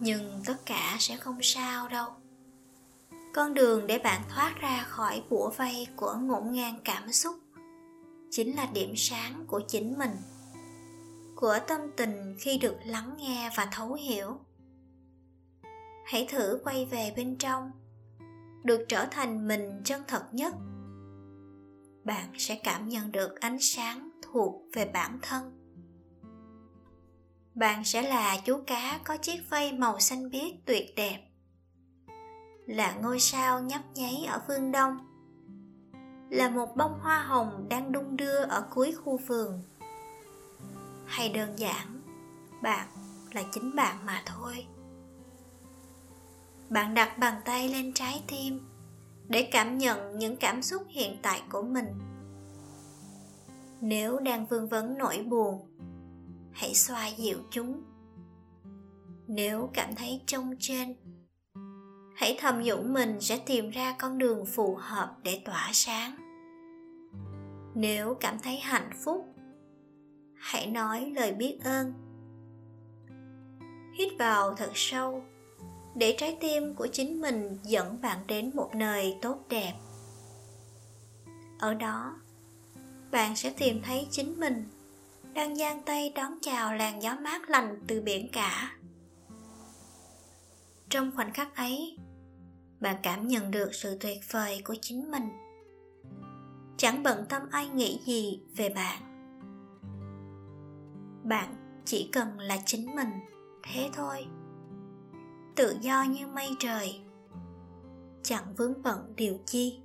Nhưng 0.00 0.42
tất 0.46 0.56
cả 0.66 0.96
sẽ 0.98 1.16
không 1.16 1.38
sao 1.42 1.88
đâu. 1.88 2.10
Con 3.34 3.54
đường 3.54 3.86
để 3.86 3.98
bạn 3.98 4.22
thoát 4.28 4.54
ra 4.60 4.82
khỏi 4.88 5.22
bủa 5.30 5.50
vây 5.50 5.86
của 5.96 6.14
ngổn 6.14 6.52
ngang 6.52 6.78
cảm 6.84 7.12
xúc 7.12 7.36
chính 8.30 8.56
là 8.56 8.66
điểm 8.74 8.92
sáng 8.96 9.44
của 9.46 9.60
chính 9.68 9.98
mình, 9.98 10.10
của 11.36 11.58
tâm 11.68 11.80
tình 11.96 12.36
khi 12.38 12.58
được 12.58 12.76
lắng 12.84 13.14
nghe 13.18 13.50
và 13.56 13.68
thấu 13.72 13.92
hiểu. 13.92 14.38
Hãy 16.06 16.26
thử 16.30 16.60
quay 16.64 16.84
về 16.90 17.12
bên 17.16 17.36
trong, 17.36 17.70
được 18.64 18.84
trở 18.88 19.06
thành 19.10 19.48
mình 19.48 19.82
chân 19.84 20.02
thật 20.08 20.24
nhất. 20.32 20.54
Bạn 22.04 22.32
sẽ 22.38 22.60
cảm 22.64 22.88
nhận 22.88 23.12
được 23.12 23.40
ánh 23.40 23.58
sáng 23.60 24.11
thuộc 24.32 24.62
về 24.72 24.84
bản 24.84 25.18
thân. 25.22 25.58
Bạn 27.54 27.84
sẽ 27.84 28.02
là 28.02 28.38
chú 28.44 28.60
cá 28.66 29.00
có 29.04 29.16
chiếc 29.16 29.50
vây 29.50 29.72
màu 29.72 29.98
xanh 30.00 30.30
biếc 30.30 30.52
tuyệt 30.66 30.94
đẹp, 30.96 31.18
là 32.66 32.94
ngôi 32.94 33.20
sao 33.20 33.60
nhấp 33.60 33.80
nháy 33.94 34.24
ở 34.28 34.40
phương 34.46 34.72
đông, 34.72 34.98
là 36.30 36.50
một 36.50 36.76
bông 36.76 36.98
hoa 37.00 37.22
hồng 37.22 37.66
đang 37.68 37.92
đung 37.92 38.16
đưa 38.16 38.36
ở 38.36 38.66
cuối 38.70 38.92
khu 38.92 39.16
vườn. 39.16 39.62
Hay 41.06 41.28
đơn 41.28 41.58
giản, 41.58 42.02
bạn 42.62 42.88
là 43.32 43.42
chính 43.52 43.76
bạn 43.76 43.96
mà 44.06 44.22
thôi. 44.26 44.66
Bạn 46.68 46.94
đặt 46.94 47.18
bàn 47.18 47.34
tay 47.44 47.68
lên 47.68 47.92
trái 47.92 48.22
tim 48.28 48.60
để 49.28 49.48
cảm 49.52 49.78
nhận 49.78 50.18
những 50.18 50.36
cảm 50.36 50.62
xúc 50.62 50.82
hiện 50.88 51.16
tại 51.22 51.42
của 51.50 51.62
mình 51.62 52.11
nếu 53.84 54.18
đang 54.18 54.46
vương 54.46 54.68
vấn 54.68 54.98
nỗi 54.98 55.24
buồn, 55.28 55.60
hãy 56.52 56.74
xoa 56.74 57.08
dịu 57.08 57.38
chúng. 57.50 57.82
Nếu 59.26 59.70
cảm 59.74 59.94
thấy 59.94 60.20
trông 60.26 60.54
trên, 60.58 60.94
hãy 62.16 62.36
thầm 62.40 62.62
nhủ 62.62 62.76
mình 62.82 63.20
sẽ 63.20 63.38
tìm 63.46 63.70
ra 63.70 63.96
con 63.98 64.18
đường 64.18 64.46
phù 64.46 64.76
hợp 64.80 65.16
để 65.22 65.42
tỏa 65.44 65.70
sáng. 65.72 66.16
Nếu 67.74 68.14
cảm 68.14 68.38
thấy 68.42 68.56
hạnh 68.56 68.90
phúc, 69.04 69.26
hãy 70.34 70.66
nói 70.66 71.12
lời 71.16 71.32
biết 71.32 71.58
ơn. 71.64 71.92
Hít 73.98 74.12
vào 74.18 74.54
thật 74.54 74.70
sâu 74.74 75.22
để 75.94 76.14
trái 76.18 76.38
tim 76.40 76.74
của 76.74 76.86
chính 76.86 77.20
mình 77.20 77.58
dẫn 77.62 78.00
bạn 78.02 78.18
đến 78.26 78.50
một 78.54 78.70
nơi 78.74 79.18
tốt 79.22 79.38
đẹp. 79.48 79.74
Ở 81.58 81.74
đó 81.74 82.14
bạn 83.12 83.36
sẽ 83.36 83.54
tìm 83.58 83.82
thấy 83.82 84.06
chính 84.10 84.40
mình. 84.40 84.64
Đang 85.34 85.56
giang 85.56 85.82
tay 85.82 86.12
đón 86.16 86.38
chào 86.42 86.74
làn 86.74 87.02
gió 87.02 87.16
mát 87.20 87.50
lành 87.50 87.84
từ 87.86 88.00
biển 88.00 88.28
cả. 88.32 88.76
Trong 90.90 91.10
khoảnh 91.16 91.32
khắc 91.32 91.56
ấy, 91.56 91.96
bạn 92.80 92.96
cảm 93.02 93.28
nhận 93.28 93.50
được 93.50 93.74
sự 93.74 93.98
tuyệt 94.00 94.18
vời 94.30 94.62
của 94.64 94.74
chính 94.80 95.10
mình. 95.10 95.28
Chẳng 96.76 97.02
bận 97.02 97.24
tâm 97.28 97.42
ai 97.50 97.68
nghĩ 97.68 98.00
gì 98.04 98.40
về 98.56 98.68
bạn. 98.68 99.02
Bạn 101.24 101.54
chỉ 101.84 102.08
cần 102.12 102.38
là 102.38 102.58
chính 102.66 102.96
mình, 102.96 103.10
thế 103.62 103.90
thôi. 103.92 104.26
Tự 105.56 105.76
do 105.80 106.04
như 106.04 106.26
mây 106.26 106.48
trời, 106.58 107.00
chẳng 108.22 108.54
vướng 108.56 108.82
bận 108.82 109.12
điều 109.16 109.38
chi. 109.46 109.80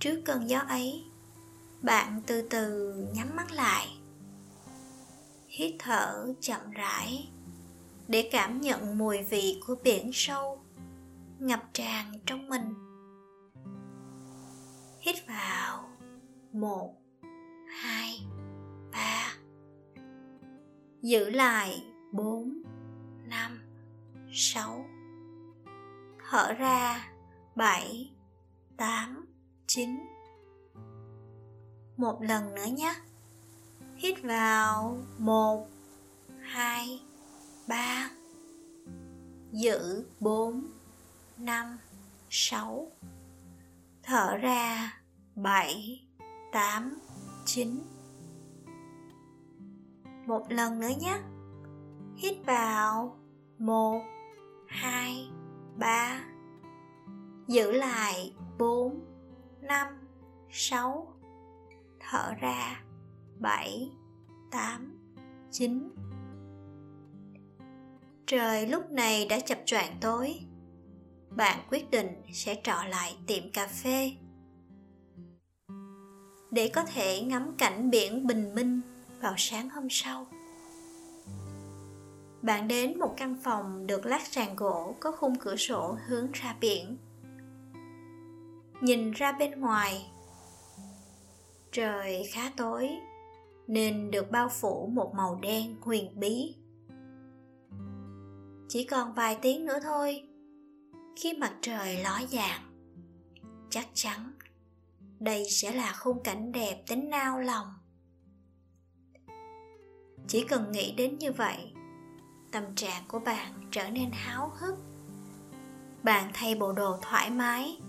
Trước 0.00 0.22
cơn 0.24 0.48
gió 0.48 0.58
ấy 0.58 1.04
bạn 1.84 2.22
từ 2.26 2.42
từ 2.50 2.94
nhắm 3.14 3.36
mắt 3.36 3.52
lại. 3.52 3.98
Hít 5.48 5.74
thở 5.78 6.34
chậm 6.40 6.70
rãi 6.70 7.28
để 8.08 8.28
cảm 8.32 8.60
nhận 8.60 8.98
mùi 8.98 9.22
vị 9.22 9.60
của 9.66 9.74
biển 9.84 10.10
sâu 10.12 10.60
ngập 11.38 11.60
tràn 11.72 12.12
trong 12.26 12.48
mình. 12.48 12.74
Hít 15.00 15.16
vào. 15.28 15.88
Một, 16.52 16.94
hai, 17.82 18.26
ba. 18.92 19.34
Giữ 21.02 21.30
lại. 21.30 21.84
Bốn, 22.12 22.62
năm, 23.28 23.62
sáu. 24.32 24.84
Thở 26.30 26.52
ra. 26.52 27.08
Bảy, 27.54 28.10
tám, 28.76 29.26
chín 29.66 30.13
một 31.96 32.22
lần 32.22 32.54
nữa 32.54 32.66
nhé. 32.72 32.94
Hít 33.96 34.22
vào. 34.22 34.98
Một, 35.18 35.68
hai, 36.40 37.02
ba, 37.68 38.10
giữ. 39.52 40.04
Bốn, 40.20 40.66
năm, 41.38 41.78
sáu. 42.30 42.90
Thở 44.02 44.36
ra. 44.36 44.92
Bảy, 45.34 46.06
tám, 46.52 46.98
chín. 47.44 47.82
Một 50.26 50.46
lần 50.48 50.80
nữa 50.80 50.92
nhé. 51.00 51.18
Hít 52.16 52.36
vào. 52.46 53.16
Một, 53.58 54.02
hai, 54.68 55.28
ba. 55.76 56.24
Giữ 57.46 57.72
lại. 57.72 58.34
Bốn, 58.58 59.00
năm, 59.60 59.86
sáu 60.50 61.13
thở 62.10 62.34
ra. 62.40 62.82
Bảy, 63.38 63.90
tám, 64.50 64.98
chín. 65.50 65.88
Trời 68.26 68.66
lúc 68.66 68.90
này 68.90 69.26
đã 69.26 69.40
chập 69.40 69.58
choạng 69.64 69.96
tối. 70.00 70.40
Bạn 71.30 71.58
quyết 71.70 71.90
định 71.90 72.22
sẽ 72.32 72.60
trọ 72.62 72.84
lại 72.88 73.16
tiệm 73.26 73.50
cà 73.52 73.66
phê. 73.66 74.12
Để 76.50 76.70
có 76.74 76.84
thể 76.84 77.20
ngắm 77.20 77.54
cảnh 77.58 77.90
biển 77.90 78.26
bình 78.26 78.54
minh 78.54 78.80
vào 79.20 79.34
sáng 79.36 79.70
hôm 79.70 79.86
sau. 79.90 80.26
Bạn 82.42 82.68
đến 82.68 82.98
một 82.98 83.14
căn 83.16 83.36
phòng 83.42 83.86
được 83.86 84.06
lát 84.06 84.26
sàn 84.26 84.56
gỗ 84.56 84.96
có 85.00 85.12
khung 85.12 85.38
cửa 85.38 85.56
sổ 85.56 85.96
hướng 86.06 86.32
ra 86.32 86.56
biển. 86.60 86.96
Nhìn 88.80 89.10
ra 89.10 89.32
bên 89.32 89.60
ngoài 89.60 90.10
trời 91.74 92.24
khá 92.32 92.50
tối, 92.56 92.90
nên 93.66 94.10
được 94.10 94.30
bao 94.30 94.48
phủ 94.48 94.90
một 94.92 95.14
màu 95.14 95.38
đen 95.42 95.76
huyền 95.80 96.20
bí. 96.20 96.54
Chỉ 98.68 98.84
còn 98.84 99.14
vài 99.14 99.38
tiếng 99.42 99.64
nữa 99.64 99.78
thôi, 99.82 100.22
khi 101.16 101.32
mặt 101.32 101.52
trời 101.60 102.02
ló 102.02 102.20
dạng, 102.28 102.60
chắc 103.70 103.86
chắn 103.94 104.32
đây 105.20 105.50
sẽ 105.50 105.72
là 105.72 105.92
khung 105.92 106.22
cảnh 106.22 106.52
đẹp 106.52 106.84
đến 106.90 107.10
nao 107.10 107.40
lòng. 107.40 107.66
Chỉ 110.28 110.44
cần 110.48 110.72
nghĩ 110.72 110.94
đến 110.96 111.18
như 111.18 111.32
vậy, 111.32 111.72
tâm 112.52 112.74
trạng 112.74 113.02
của 113.08 113.18
bạn 113.18 113.52
trở 113.70 113.90
nên 113.90 114.10
háo 114.12 114.52
hức. 114.54 114.74
Bạn 116.02 116.30
thay 116.34 116.54
bộ 116.54 116.72
đồ 116.72 116.98
thoải 117.02 117.30
mái 117.30 117.80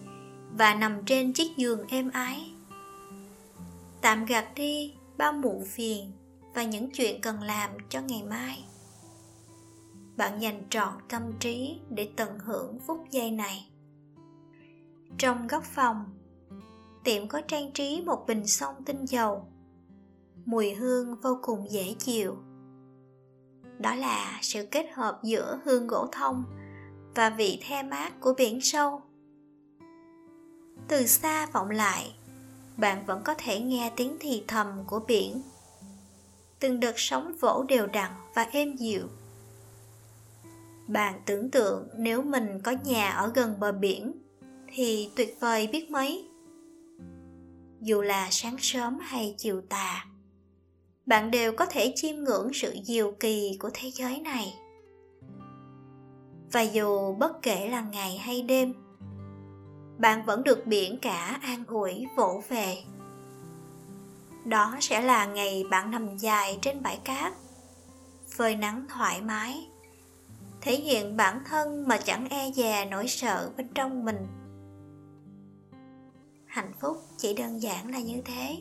và 0.58 0.74
nằm 0.74 1.06
trên 1.06 1.34
chiếc 1.34 1.58
giường 1.58 1.88
êm 1.88 2.12
ái 2.12 2.55
tạm 4.06 4.26
gạt 4.26 4.46
đi, 4.56 4.94
bao 5.18 5.34
muộn 5.34 5.66
phiền 5.66 6.12
và 6.54 6.64
những 6.64 6.90
chuyện 6.92 7.22
cần 7.22 7.42
làm 7.42 7.72
cho 7.90 8.02
ngày 8.02 8.24
mai. 8.24 8.66
Bạn 10.18 10.42
dành 10.42 10.64
trọn 10.70 10.94
tâm 11.10 11.22
trí 11.40 11.80
để 11.90 12.10
tận 12.16 12.40
hưởng 12.40 12.80
phút 12.80 13.00
giây 13.12 13.32
này. 13.32 13.70
Trong 15.18 15.48
góc 15.48 15.64
phòng, 15.64 16.06
tiệm 17.04 17.28
có 17.28 17.42
trang 17.42 17.72
trí 17.72 18.02
một 18.06 18.28
bình 18.28 18.48
sông 18.48 18.76
tinh 18.86 19.06
dầu. 19.06 19.48
Mùi 20.46 20.74
hương 20.74 21.16
vô 21.22 21.38
cùng 21.42 21.72
dễ 21.72 21.96
chịu. 22.00 22.38
Đó 23.80 23.96
là 23.96 24.40
sự 24.42 24.68
kết 24.72 24.86
hợp 24.94 25.20
giữa 25.24 25.60
hương 25.64 25.88
gỗ 25.88 26.08
thông 26.12 26.44
và 27.16 27.30
vị 27.30 27.60
the 27.68 27.84
mát 27.84 28.20
của 28.20 28.34
biển 28.38 28.62
sâu. 28.62 29.02
Từ 30.88 31.06
xa 31.06 31.46
vọng 31.46 31.70
lại 31.70 32.16
bạn 32.78 33.06
vẫn 33.06 33.22
có 33.24 33.36
thể 33.38 33.60
nghe 33.60 33.92
tiếng 33.96 34.18
thì 34.20 34.44
thầm 34.48 34.84
của 34.88 35.00
biển. 35.00 35.42
Từng 36.60 36.80
đợt 36.80 36.94
sóng 36.96 37.36
vỗ 37.40 37.66
đều 37.68 37.88
đặn 37.88 38.12
và 38.34 38.48
êm 38.52 38.76
dịu. 38.76 39.08
Bạn 40.88 41.22
tưởng 41.26 41.52
tượng 41.52 41.88
nếu 41.98 42.22
mình 42.22 42.62
có 42.64 42.72
nhà 42.86 43.10
ở 43.10 43.32
gần 43.36 43.60
bờ 43.60 43.72
biển 43.72 44.12
thì 44.74 45.10
tuyệt 45.16 45.38
vời 45.40 45.68
biết 45.68 45.92
mấy. 45.92 46.28
Dù 47.82 48.02
là 48.02 48.28
sáng 48.32 48.56
sớm 48.60 49.00
hay 49.02 49.36
chiều 49.38 49.62
tà, 49.70 50.06
bạn 51.06 51.32
đều 51.32 51.54
có 51.54 51.66
thể 51.66 51.94
chiêm 51.96 52.16
ngưỡng 52.16 52.54
sự 52.54 52.76
diệu 52.84 53.12
kỳ 53.20 53.58
của 53.60 53.70
thế 53.74 53.92
giới 53.92 54.20
này. 54.20 54.54
Và 56.52 56.62
dù 56.62 57.16
bất 57.16 57.42
kể 57.42 57.68
là 57.68 57.82
ngày 57.82 58.18
hay 58.18 58.42
đêm 58.42 58.74
bạn 59.98 60.26
vẫn 60.26 60.44
được 60.44 60.66
biển 60.66 60.98
cả 61.02 61.40
an 61.42 61.64
ủi, 61.68 62.06
vỗ 62.16 62.44
về. 62.50 62.78
Đó 64.46 64.78
sẽ 64.82 65.02
là 65.02 65.26
ngày 65.26 65.64
bạn 65.72 65.92
nằm 65.92 66.18
dài 66.18 66.60
trên 66.62 66.84
bãi 66.84 67.00
cát, 67.04 67.34
phơi 68.38 68.56
nắng 68.56 68.86
thoải 68.90 69.22
mái. 69.22 69.68
Thể 70.62 70.76
hiện 70.76 71.18
bản 71.18 71.42
thân 71.46 71.88
mà 71.88 71.98
chẳng 71.98 72.30
e 72.30 72.52
dè 72.52 72.86
nỗi 72.86 73.08
sợ 73.08 73.52
bên 73.58 73.68
trong 73.76 74.06
mình. 74.06 74.28
Hạnh 76.46 76.74
phúc 76.80 76.98
chỉ 77.18 77.34
đơn 77.34 77.62
giản 77.62 77.92
là 77.92 78.00
như 78.00 78.22
thế. 78.26 78.58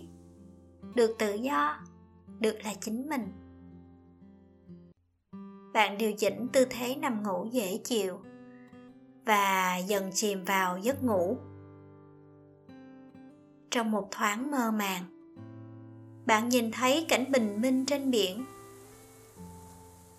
Được 0.94 1.16
tự 1.18 1.34
do, 1.34 1.78
được 2.40 2.58
là 2.64 2.74
chính 2.80 3.08
mình. 3.08 3.32
Bạn 5.72 5.98
điều 5.98 6.12
chỉnh 6.12 6.48
tư 6.52 6.64
thế 6.70 6.94
nằm 6.94 7.22
ngủ 7.22 7.48
dễ 7.52 7.80
chịu 7.84 8.20
và 9.24 9.76
dần 9.76 10.10
chìm 10.14 10.44
vào 10.44 10.78
giấc 10.78 11.04
ngủ. 11.04 11.36
Trong 13.70 13.90
một 13.90 14.08
thoáng 14.10 14.50
mơ 14.50 14.70
màng, 14.70 15.04
bạn 16.26 16.48
nhìn 16.48 16.70
thấy 16.70 17.06
cảnh 17.08 17.32
bình 17.32 17.60
minh 17.60 17.86
trên 17.86 18.10
biển. 18.10 18.44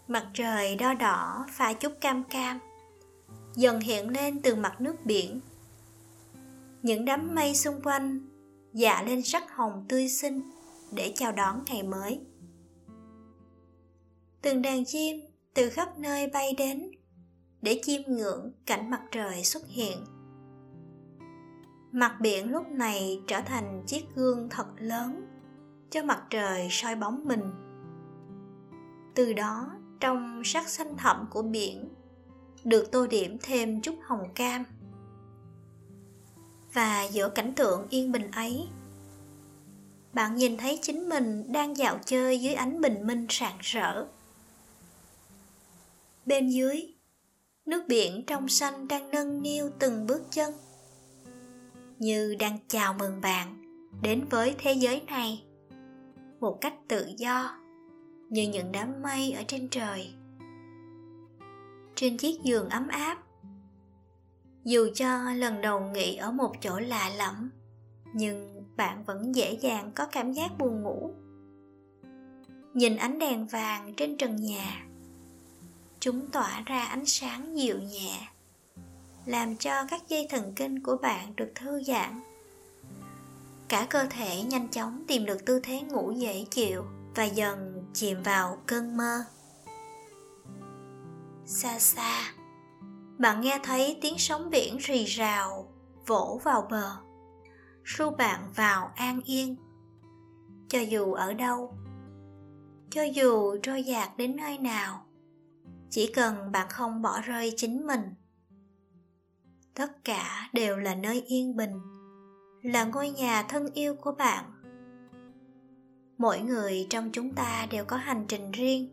Mặt 0.08 0.28
trời 0.34 0.76
đo 0.76 0.94
đỏ 0.94 1.46
pha 1.52 1.74
chút 1.74 1.94
cam 2.02 2.24
cam, 2.24 2.60
dần 3.56 3.80
hiện 3.80 4.10
lên 4.10 4.42
từ 4.42 4.56
mặt 4.56 4.82
nước 4.82 4.96
biển. 5.06 5.40
Những 6.82 7.06
đám 7.06 7.36
mây 7.36 7.56
xung 7.56 7.82
quanh 7.82 8.20
dạ 8.74 9.04
lên 9.04 9.22
sắc 9.22 9.56
hồng 9.56 9.86
tươi 9.90 10.10
xinh 10.10 10.42
để 10.92 11.14
chào 11.16 11.32
đón 11.32 11.64
ngày 11.68 11.84
mới. 11.84 12.20
Từng 14.42 14.62
đàn 14.62 14.86
chim 14.86 15.22
từ 15.54 15.70
khắp 15.70 16.00
nơi 16.00 16.28
bay 16.28 16.54
đến 16.58 16.92
để 17.66 17.80
chiêm 17.84 18.02
ngưỡng 18.08 18.52
cảnh 18.66 18.90
mặt 18.90 19.02
trời 19.12 19.44
xuất 19.44 19.68
hiện. 19.68 20.06
Mặt 21.92 22.18
biển 22.22 22.52
lúc 22.52 22.68
này 22.68 23.22
trở 23.28 23.42
thành 23.42 23.84
chiếc 23.88 24.06
gương 24.16 24.50
thật 24.50 24.68
lớn 24.78 25.26
cho 25.92 26.04
mặt 26.04 26.24
trời 26.30 26.68
soi 26.72 26.96
bóng 26.96 27.26
mình. 27.26 27.52
Từ 29.16 29.34
đó, 29.34 29.72
trong 30.00 30.42
sắc 30.46 30.70
xanh 30.70 30.98
thẳm 30.98 31.26
của 31.30 31.42
biển, 31.42 31.90
được 32.64 32.92
tô 32.92 33.08
điểm 33.08 33.38
thêm 33.42 33.82
chút 33.82 33.96
hồng 34.04 34.30
cam. 34.36 34.64
Và 36.74 37.04
giữa 37.04 37.30
cảnh 37.30 37.54
tượng 37.56 37.88
yên 37.90 38.12
bình 38.12 38.32
ấy, 38.32 38.68
bạn 40.14 40.36
nhìn 40.36 40.58
thấy 40.58 40.80
chính 40.82 41.10
mình 41.10 41.52
đang 41.52 41.78
dạo 41.78 42.00
chơi 42.06 42.42
dưới 42.42 42.54
ánh 42.54 42.82
bình 42.82 43.08
minh 43.08 43.28
rạng 43.30 43.58
rỡ. 43.60 44.08
Bên 46.26 46.50
dưới 46.50 46.95
nước 47.66 47.84
biển 47.88 48.24
trong 48.28 48.50
xanh 48.50 48.88
đang 48.88 49.12
nâng 49.12 49.42
niu 49.42 49.70
từng 49.80 50.08
bước 50.08 50.22
chân. 50.32 50.54
Như 52.00 52.36
đang 52.40 52.58
chào 52.68 52.94
mừng 52.94 53.22
bạn 53.22 53.62
đến 54.02 54.26
với 54.30 54.56
thế 54.58 54.74
giới 54.74 55.02
này 55.08 55.44
một 56.40 56.58
cách 56.62 56.74
tự 56.88 57.08
do 57.18 57.58
như 58.30 58.50
những 58.50 58.72
đám 58.72 59.02
mây 59.04 59.32
ở 59.32 59.44
trên 59.48 59.70
trời. 59.70 60.14
Trên 61.96 62.18
chiếc 62.18 62.42
giường 62.44 62.70
ấm 62.70 62.88
áp, 62.88 63.24
dù 64.64 64.88
cho 64.94 65.32
lần 65.34 65.62
đầu 65.62 65.80
nghỉ 65.80 66.16
ở 66.16 66.32
một 66.32 66.52
chỗ 66.62 66.80
lạ 66.80 67.12
lẫm, 67.18 67.50
nhưng 68.14 68.64
bạn 68.78 69.04
vẫn 69.04 69.36
dễ 69.36 69.58
dàng 69.62 69.92
có 69.96 70.06
cảm 70.12 70.34
giác 70.34 70.58
buồn 70.58 70.84
ngủ. 70.84 71.14
Nhìn 72.74 72.96
ánh 72.96 73.20
đèn 73.20 73.48
vàng 73.48 73.94
trên 73.98 74.18
trần 74.18 74.36
nhà 74.36 74.85
chúng 76.06 76.28
tỏa 76.32 76.62
ra 76.66 76.86
ánh 76.86 77.06
sáng 77.06 77.58
dịu 77.58 77.80
nhẹ, 77.80 78.28
làm 79.26 79.56
cho 79.56 79.86
các 79.90 80.10
dây 80.10 80.28
thần 80.30 80.54
kinh 80.56 80.84
của 80.84 80.98
bạn 80.98 81.36
được 81.36 81.52
thư 81.56 81.84
giãn. 81.84 82.22
Cả 83.68 83.88
cơ 83.90 84.06
thể 84.10 84.42
nhanh 84.42 84.68
chóng 84.68 85.04
tìm 85.08 85.26
được 85.26 85.46
tư 85.46 85.60
thế 85.64 85.82
ngủ 85.82 86.12
dễ 86.12 86.46
chịu 86.52 86.86
và 87.16 87.24
dần 87.24 87.86
chìm 87.94 88.24
vào 88.24 88.58
cơn 88.66 88.98
mơ. 88.98 89.24
Xa 91.46 91.80
xa, 91.80 92.34
bạn 93.18 93.42
nghe 93.42 93.60
thấy 93.64 93.98
tiếng 94.02 94.18
sóng 94.18 94.50
biển 94.50 94.78
rì 94.78 95.06
rào 95.06 95.68
vỗ 96.08 96.40
vào 96.44 96.68
bờ, 96.72 96.96
ru 97.84 98.10
bạn 98.10 98.52
vào 98.56 98.92
an 98.96 99.22
yên. 99.26 99.56
Cho 100.70 100.80
dù 100.80 101.14
ở 101.14 101.34
đâu, 101.34 101.78
cho 102.90 103.04
dù 103.04 103.58
trôi 103.64 103.84
dạt 103.84 104.18
đến 104.18 104.36
nơi 104.36 104.58
nào 104.58 105.05
chỉ 105.96 106.08
cần 106.08 106.52
bạn 106.52 106.68
không 106.70 107.02
bỏ 107.02 107.22
rơi 107.22 107.54
chính 107.58 107.88
mình. 107.88 108.02
Tất 109.74 110.04
cả 110.04 110.50
đều 110.54 110.78
là 110.78 110.96
nơi 110.96 111.22
yên 111.22 111.56
bình, 111.56 111.80
là 112.62 112.84
ngôi 112.84 113.10
nhà 113.10 113.44
thân 113.44 113.68
yêu 113.74 113.96
của 113.96 114.12
bạn. 114.12 114.46
Mỗi 116.18 116.40
người 116.40 116.88
trong 116.90 117.10
chúng 117.12 117.34
ta 117.34 117.68
đều 117.72 117.86
có 117.86 117.98
hành 117.98 118.26
trình 118.28 118.52
riêng. 118.52 118.92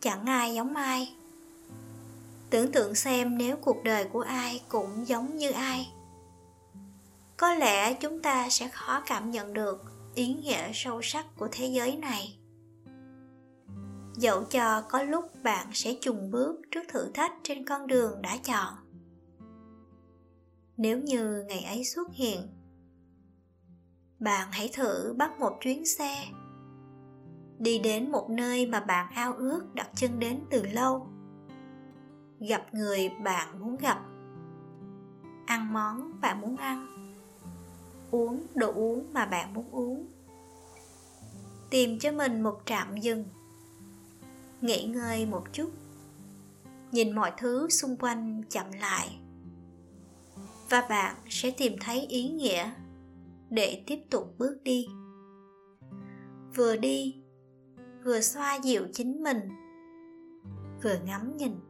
Chẳng 0.00 0.26
ai 0.26 0.54
giống 0.54 0.74
ai. 0.74 1.14
Tưởng 2.50 2.72
tượng 2.72 2.94
xem 2.94 3.38
nếu 3.38 3.56
cuộc 3.56 3.84
đời 3.84 4.04
của 4.04 4.20
ai 4.20 4.62
cũng 4.68 5.06
giống 5.06 5.36
như 5.36 5.50
ai. 5.50 5.92
Có 7.36 7.54
lẽ 7.54 7.94
chúng 7.94 8.22
ta 8.22 8.48
sẽ 8.48 8.68
khó 8.68 9.02
cảm 9.06 9.30
nhận 9.30 9.52
được 9.52 9.84
ý 10.14 10.34
nghĩa 10.34 10.70
sâu 10.74 11.02
sắc 11.02 11.26
của 11.36 11.48
thế 11.52 11.66
giới 11.66 11.96
này 11.96 12.37
dẫu 14.18 14.44
cho 14.44 14.82
có 14.88 15.02
lúc 15.02 15.24
bạn 15.42 15.66
sẽ 15.72 15.94
chùng 16.00 16.30
bước 16.30 16.60
trước 16.70 16.82
thử 16.88 17.10
thách 17.14 17.32
trên 17.42 17.64
con 17.64 17.86
đường 17.86 18.22
đã 18.22 18.36
chọn. 18.44 18.74
Nếu 20.76 20.98
như 20.98 21.44
ngày 21.48 21.64
ấy 21.64 21.84
xuất 21.84 22.08
hiện, 22.12 22.40
bạn 24.18 24.48
hãy 24.50 24.70
thử 24.74 25.14
bắt 25.18 25.38
một 25.40 25.58
chuyến 25.60 25.86
xe. 25.86 26.24
Đi 27.58 27.78
đến 27.78 28.10
một 28.10 28.30
nơi 28.30 28.66
mà 28.66 28.80
bạn 28.80 29.12
ao 29.14 29.32
ước 29.32 29.74
đặt 29.74 29.90
chân 29.94 30.18
đến 30.18 30.40
từ 30.50 30.62
lâu. 30.62 31.08
Gặp 32.40 32.74
người 32.74 33.10
bạn 33.24 33.60
muốn 33.60 33.76
gặp. 33.76 33.98
Ăn 35.46 35.72
món 35.72 36.20
bạn 36.20 36.40
muốn 36.40 36.56
ăn. 36.56 36.86
Uống 38.10 38.46
đồ 38.54 38.72
uống 38.72 39.12
mà 39.12 39.26
bạn 39.26 39.54
muốn 39.54 39.70
uống. 39.70 40.06
Tìm 41.70 41.98
cho 41.98 42.12
mình 42.12 42.40
một 42.40 42.60
trạm 42.64 42.96
dừng 42.96 43.24
nghỉ 44.60 44.84
ngơi 44.84 45.26
một 45.26 45.44
chút. 45.52 45.70
Nhìn 46.92 47.14
mọi 47.14 47.32
thứ 47.38 47.68
xung 47.68 47.96
quanh 47.96 48.42
chậm 48.48 48.66
lại. 48.80 49.18
Và 50.70 50.86
bạn 50.88 51.16
sẽ 51.28 51.50
tìm 51.50 51.72
thấy 51.80 52.06
ý 52.06 52.28
nghĩa 52.28 52.70
để 53.50 53.82
tiếp 53.86 53.98
tục 54.10 54.34
bước 54.38 54.58
đi. 54.64 54.88
Vừa 56.54 56.76
đi, 56.76 57.16
vừa 58.04 58.20
xoa 58.20 58.54
dịu 58.54 58.82
chính 58.92 59.22
mình. 59.22 59.40
Vừa 60.82 60.98
ngắm 61.06 61.36
nhìn. 61.36 61.60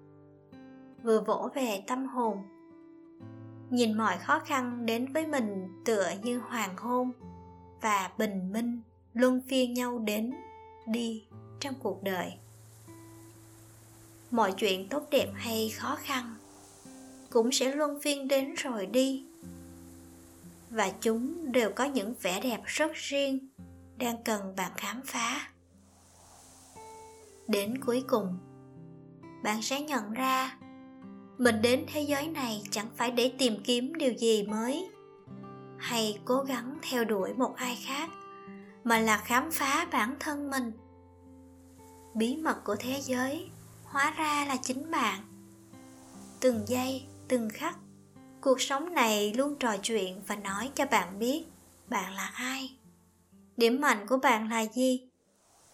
Vừa 1.03 1.21
vỗ 1.21 1.51
về 1.55 1.85
tâm 1.87 2.07
hồn. 2.07 2.39
Nhìn 3.71 3.99
mọi 3.99 4.19
khó 4.19 4.39
khăn 4.39 4.87
đến 4.87 5.13
với 5.13 5.27
mình 5.27 5.83
tựa 5.85 6.11
như 6.23 6.39
hoàng 6.39 6.77
hôn 6.77 7.13
và 7.81 8.11
bình 8.19 8.53
minh 8.53 8.81
luân 9.13 9.41
phiên 9.49 9.75
nhau 9.75 9.99
đến, 9.99 10.33
đi 10.87 11.25
trong 11.61 11.75
cuộc 11.83 12.03
đời 12.03 12.33
mọi 14.31 14.53
chuyện 14.53 14.89
tốt 14.89 15.07
đẹp 15.11 15.29
hay 15.35 15.73
khó 15.77 15.97
khăn 16.03 16.35
cũng 17.31 17.53
sẽ 17.53 17.75
luân 17.75 18.01
phiên 18.01 18.29
đến 18.29 18.55
rồi 18.55 18.87
đi. 18.87 19.25
Và 20.71 20.91
chúng 21.01 21.53
đều 21.53 21.71
có 21.73 21.85
những 21.85 22.15
vẻ 22.23 22.41
đẹp 22.41 22.61
rất 22.65 22.93
riêng 22.95 23.49
đang 23.99 24.23
cần 24.25 24.57
bạn 24.57 24.73
khám 24.77 25.01
phá. 25.05 25.51
Đến 27.49 27.81
cuối 27.87 28.05
cùng, 28.09 28.39
bạn 29.45 29.63
sẽ 29.63 29.81
nhận 29.81 30.13
ra 30.13 30.59
mình 31.39 31.63
đến 31.63 31.85
thế 31.93 32.01
giới 32.01 32.29
này 32.29 32.63
chẳng 32.71 32.89
phải 32.97 33.11
để 33.11 33.33
tìm 33.39 33.63
kiếm 33.65 33.95
điều 33.95 34.13
gì 34.13 34.43
mới 34.43 34.89
hay 35.79 36.19
cố 36.25 36.43
gắng 36.43 36.79
theo 36.91 37.05
đuổi 37.05 37.35
một 37.35 37.55
ai 37.57 37.79
khác, 37.85 38.11
mà 38.85 38.99
là 38.99 39.17
khám 39.17 39.51
phá 39.51 39.89
bản 39.93 40.17
thân 40.21 40.51
mình. 40.51 40.73
Bí 42.15 42.37
mật 42.37 42.65
của 42.65 42.77
thế 42.77 43.01
giới 43.01 43.51
hóa 43.91 44.15
ra 44.17 44.45
là 44.49 44.57
chính 44.57 44.91
bạn. 44.91 45.21
Từng 46.41 46.65
giây, 46.67 47.07
từng 47.29 47.49
khắc, 47.53 47.79
cuộc 48.41 48.61
sống 48.61 48.95
này 48.95 49.33
luôn 49.35 49.57
trò 49.61 49.77
chuyện 49.83 50.23
và 50.27 50.37
nói 50.37 50.71
cho 50.75 50.87
bạn 50.87 51.19
biết 51.19 51.45
bạn 51.89 52.13
là 52.13 52.33
ai, 52.35 52.77
điểm 53.57 53.81
mạnh 53.81 54.07
của 54.09 54.17
bạn 54.17 54.49
là 54.49 54.67
gì, 54.67 55.09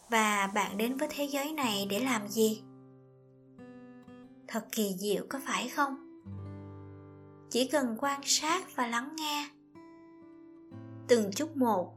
và 0.08 0.50
bạn 0.54 0.76
đến 0.76 0.96
với 0.96 1.08
thế 1.10 1.24
giới 1.24 1.52
này 1.52 1.86
để 1.90 2.00
làm 2.00 2.28
gì. 2.28 2.62
Thật 4.48 4.66
kỳ 4.72 4.94
diệu 4.98 5.26
có 5.28 5.40
phải 5.46 5.68
không? 5.68 6.20
Chỉ 7.50 7.68
cần 7.68 7.96
quan 7.98 8.20
sát 8.24 8.76
và 8.76 8.86
lắng 8.86 9.16
nghe. 9.16 9.48
Từng 11.08 11.30
chút 11.32 11.56
một, 11.56 11.94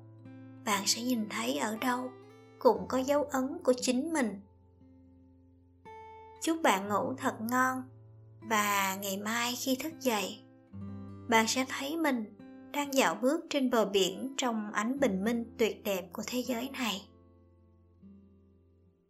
bạn 0.66 0.84
sẽ 0.86 1.02
nhìn 1.02 1.30
thấy 1.30 1.58
ở 1.58 1.78
đâu 1.78 2.12
cũng 2.60 2.88
có 2.88 2.98
dấu 2.98 3.24
ấn 3.24 3.58
của 3.64 3.74
chính 3.82 4.14
mình 4.14 4.42
chúc 6.42 6.62
bạn 6.62 6.88
ngủ 6.88 7.14
thật 7.18 7.36
ngon. 7.40 7.84
Và 8.42 8.96
ngày 9.02 9.18
mai 9.18 9.56
khi 9.56 9.76
thức 9.76 9.94
dậy, 10.00 10.44
bạn 11.30 11.48
sẽ 11.48 11.66
thấy 11.70 11.98
mình 11.98 12.38
đang 12.72 12.94
dạo 12.94 13.16
bước 13.16 13.46
trên 13.50 13.70
bờ 13.70 13.86
biển 13.86 14.34
trong 14.38 14.72
ánh 14.74 15.00
bình 15.00 15.24
minh 15.24 15.56
tuyệt 15.58 15.84
đẹp 15.84 16.10
của 16.14 16.24
thế 16.28 16.44
giới 16.44 16.70
này. 16.70 17.08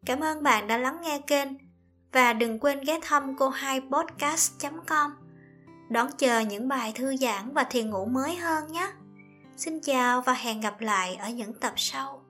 Cảm 0.05 0.19
ơn 0.19 0.43
bạn 0.43 0.67
đã 0.67 0.77
lắng 0.77 0.97
nghe 1.01 1.21
kênh. 1.27 1.47
Và 2.11 2.33
đừng 2.33 2.59
quên 2.59 2.81
ghé 2.83 2.99
thăm 3.01 3.35
cô 3.37 3.49
hai 3.49 3.81
podcast 3.81 4.51
com, 4.87 5.11
đón 5.89 6.07
chờ 6.17 6.39
những 6.39 6.67
bài 6.67 6.91
thư 6.95 7.17
giãn 7.17 7.53
và 7.53 7.63
thiền 7.63 7.89
ngủ 7.89 8.05
mới 8.05 8.35
hơn 8.35 8.71
nhé. 8.71 8.91
Xin 9.57 9.79
chào 9.79 10.21
và 10.21 10.33
hẹn 10.33 10.61
gặp 10.61 10.81
lại 10.81 11.15
ở 11.15 11.29
những 11.29 11.53
tập 11.53 11.73
sau. 11.75 12.23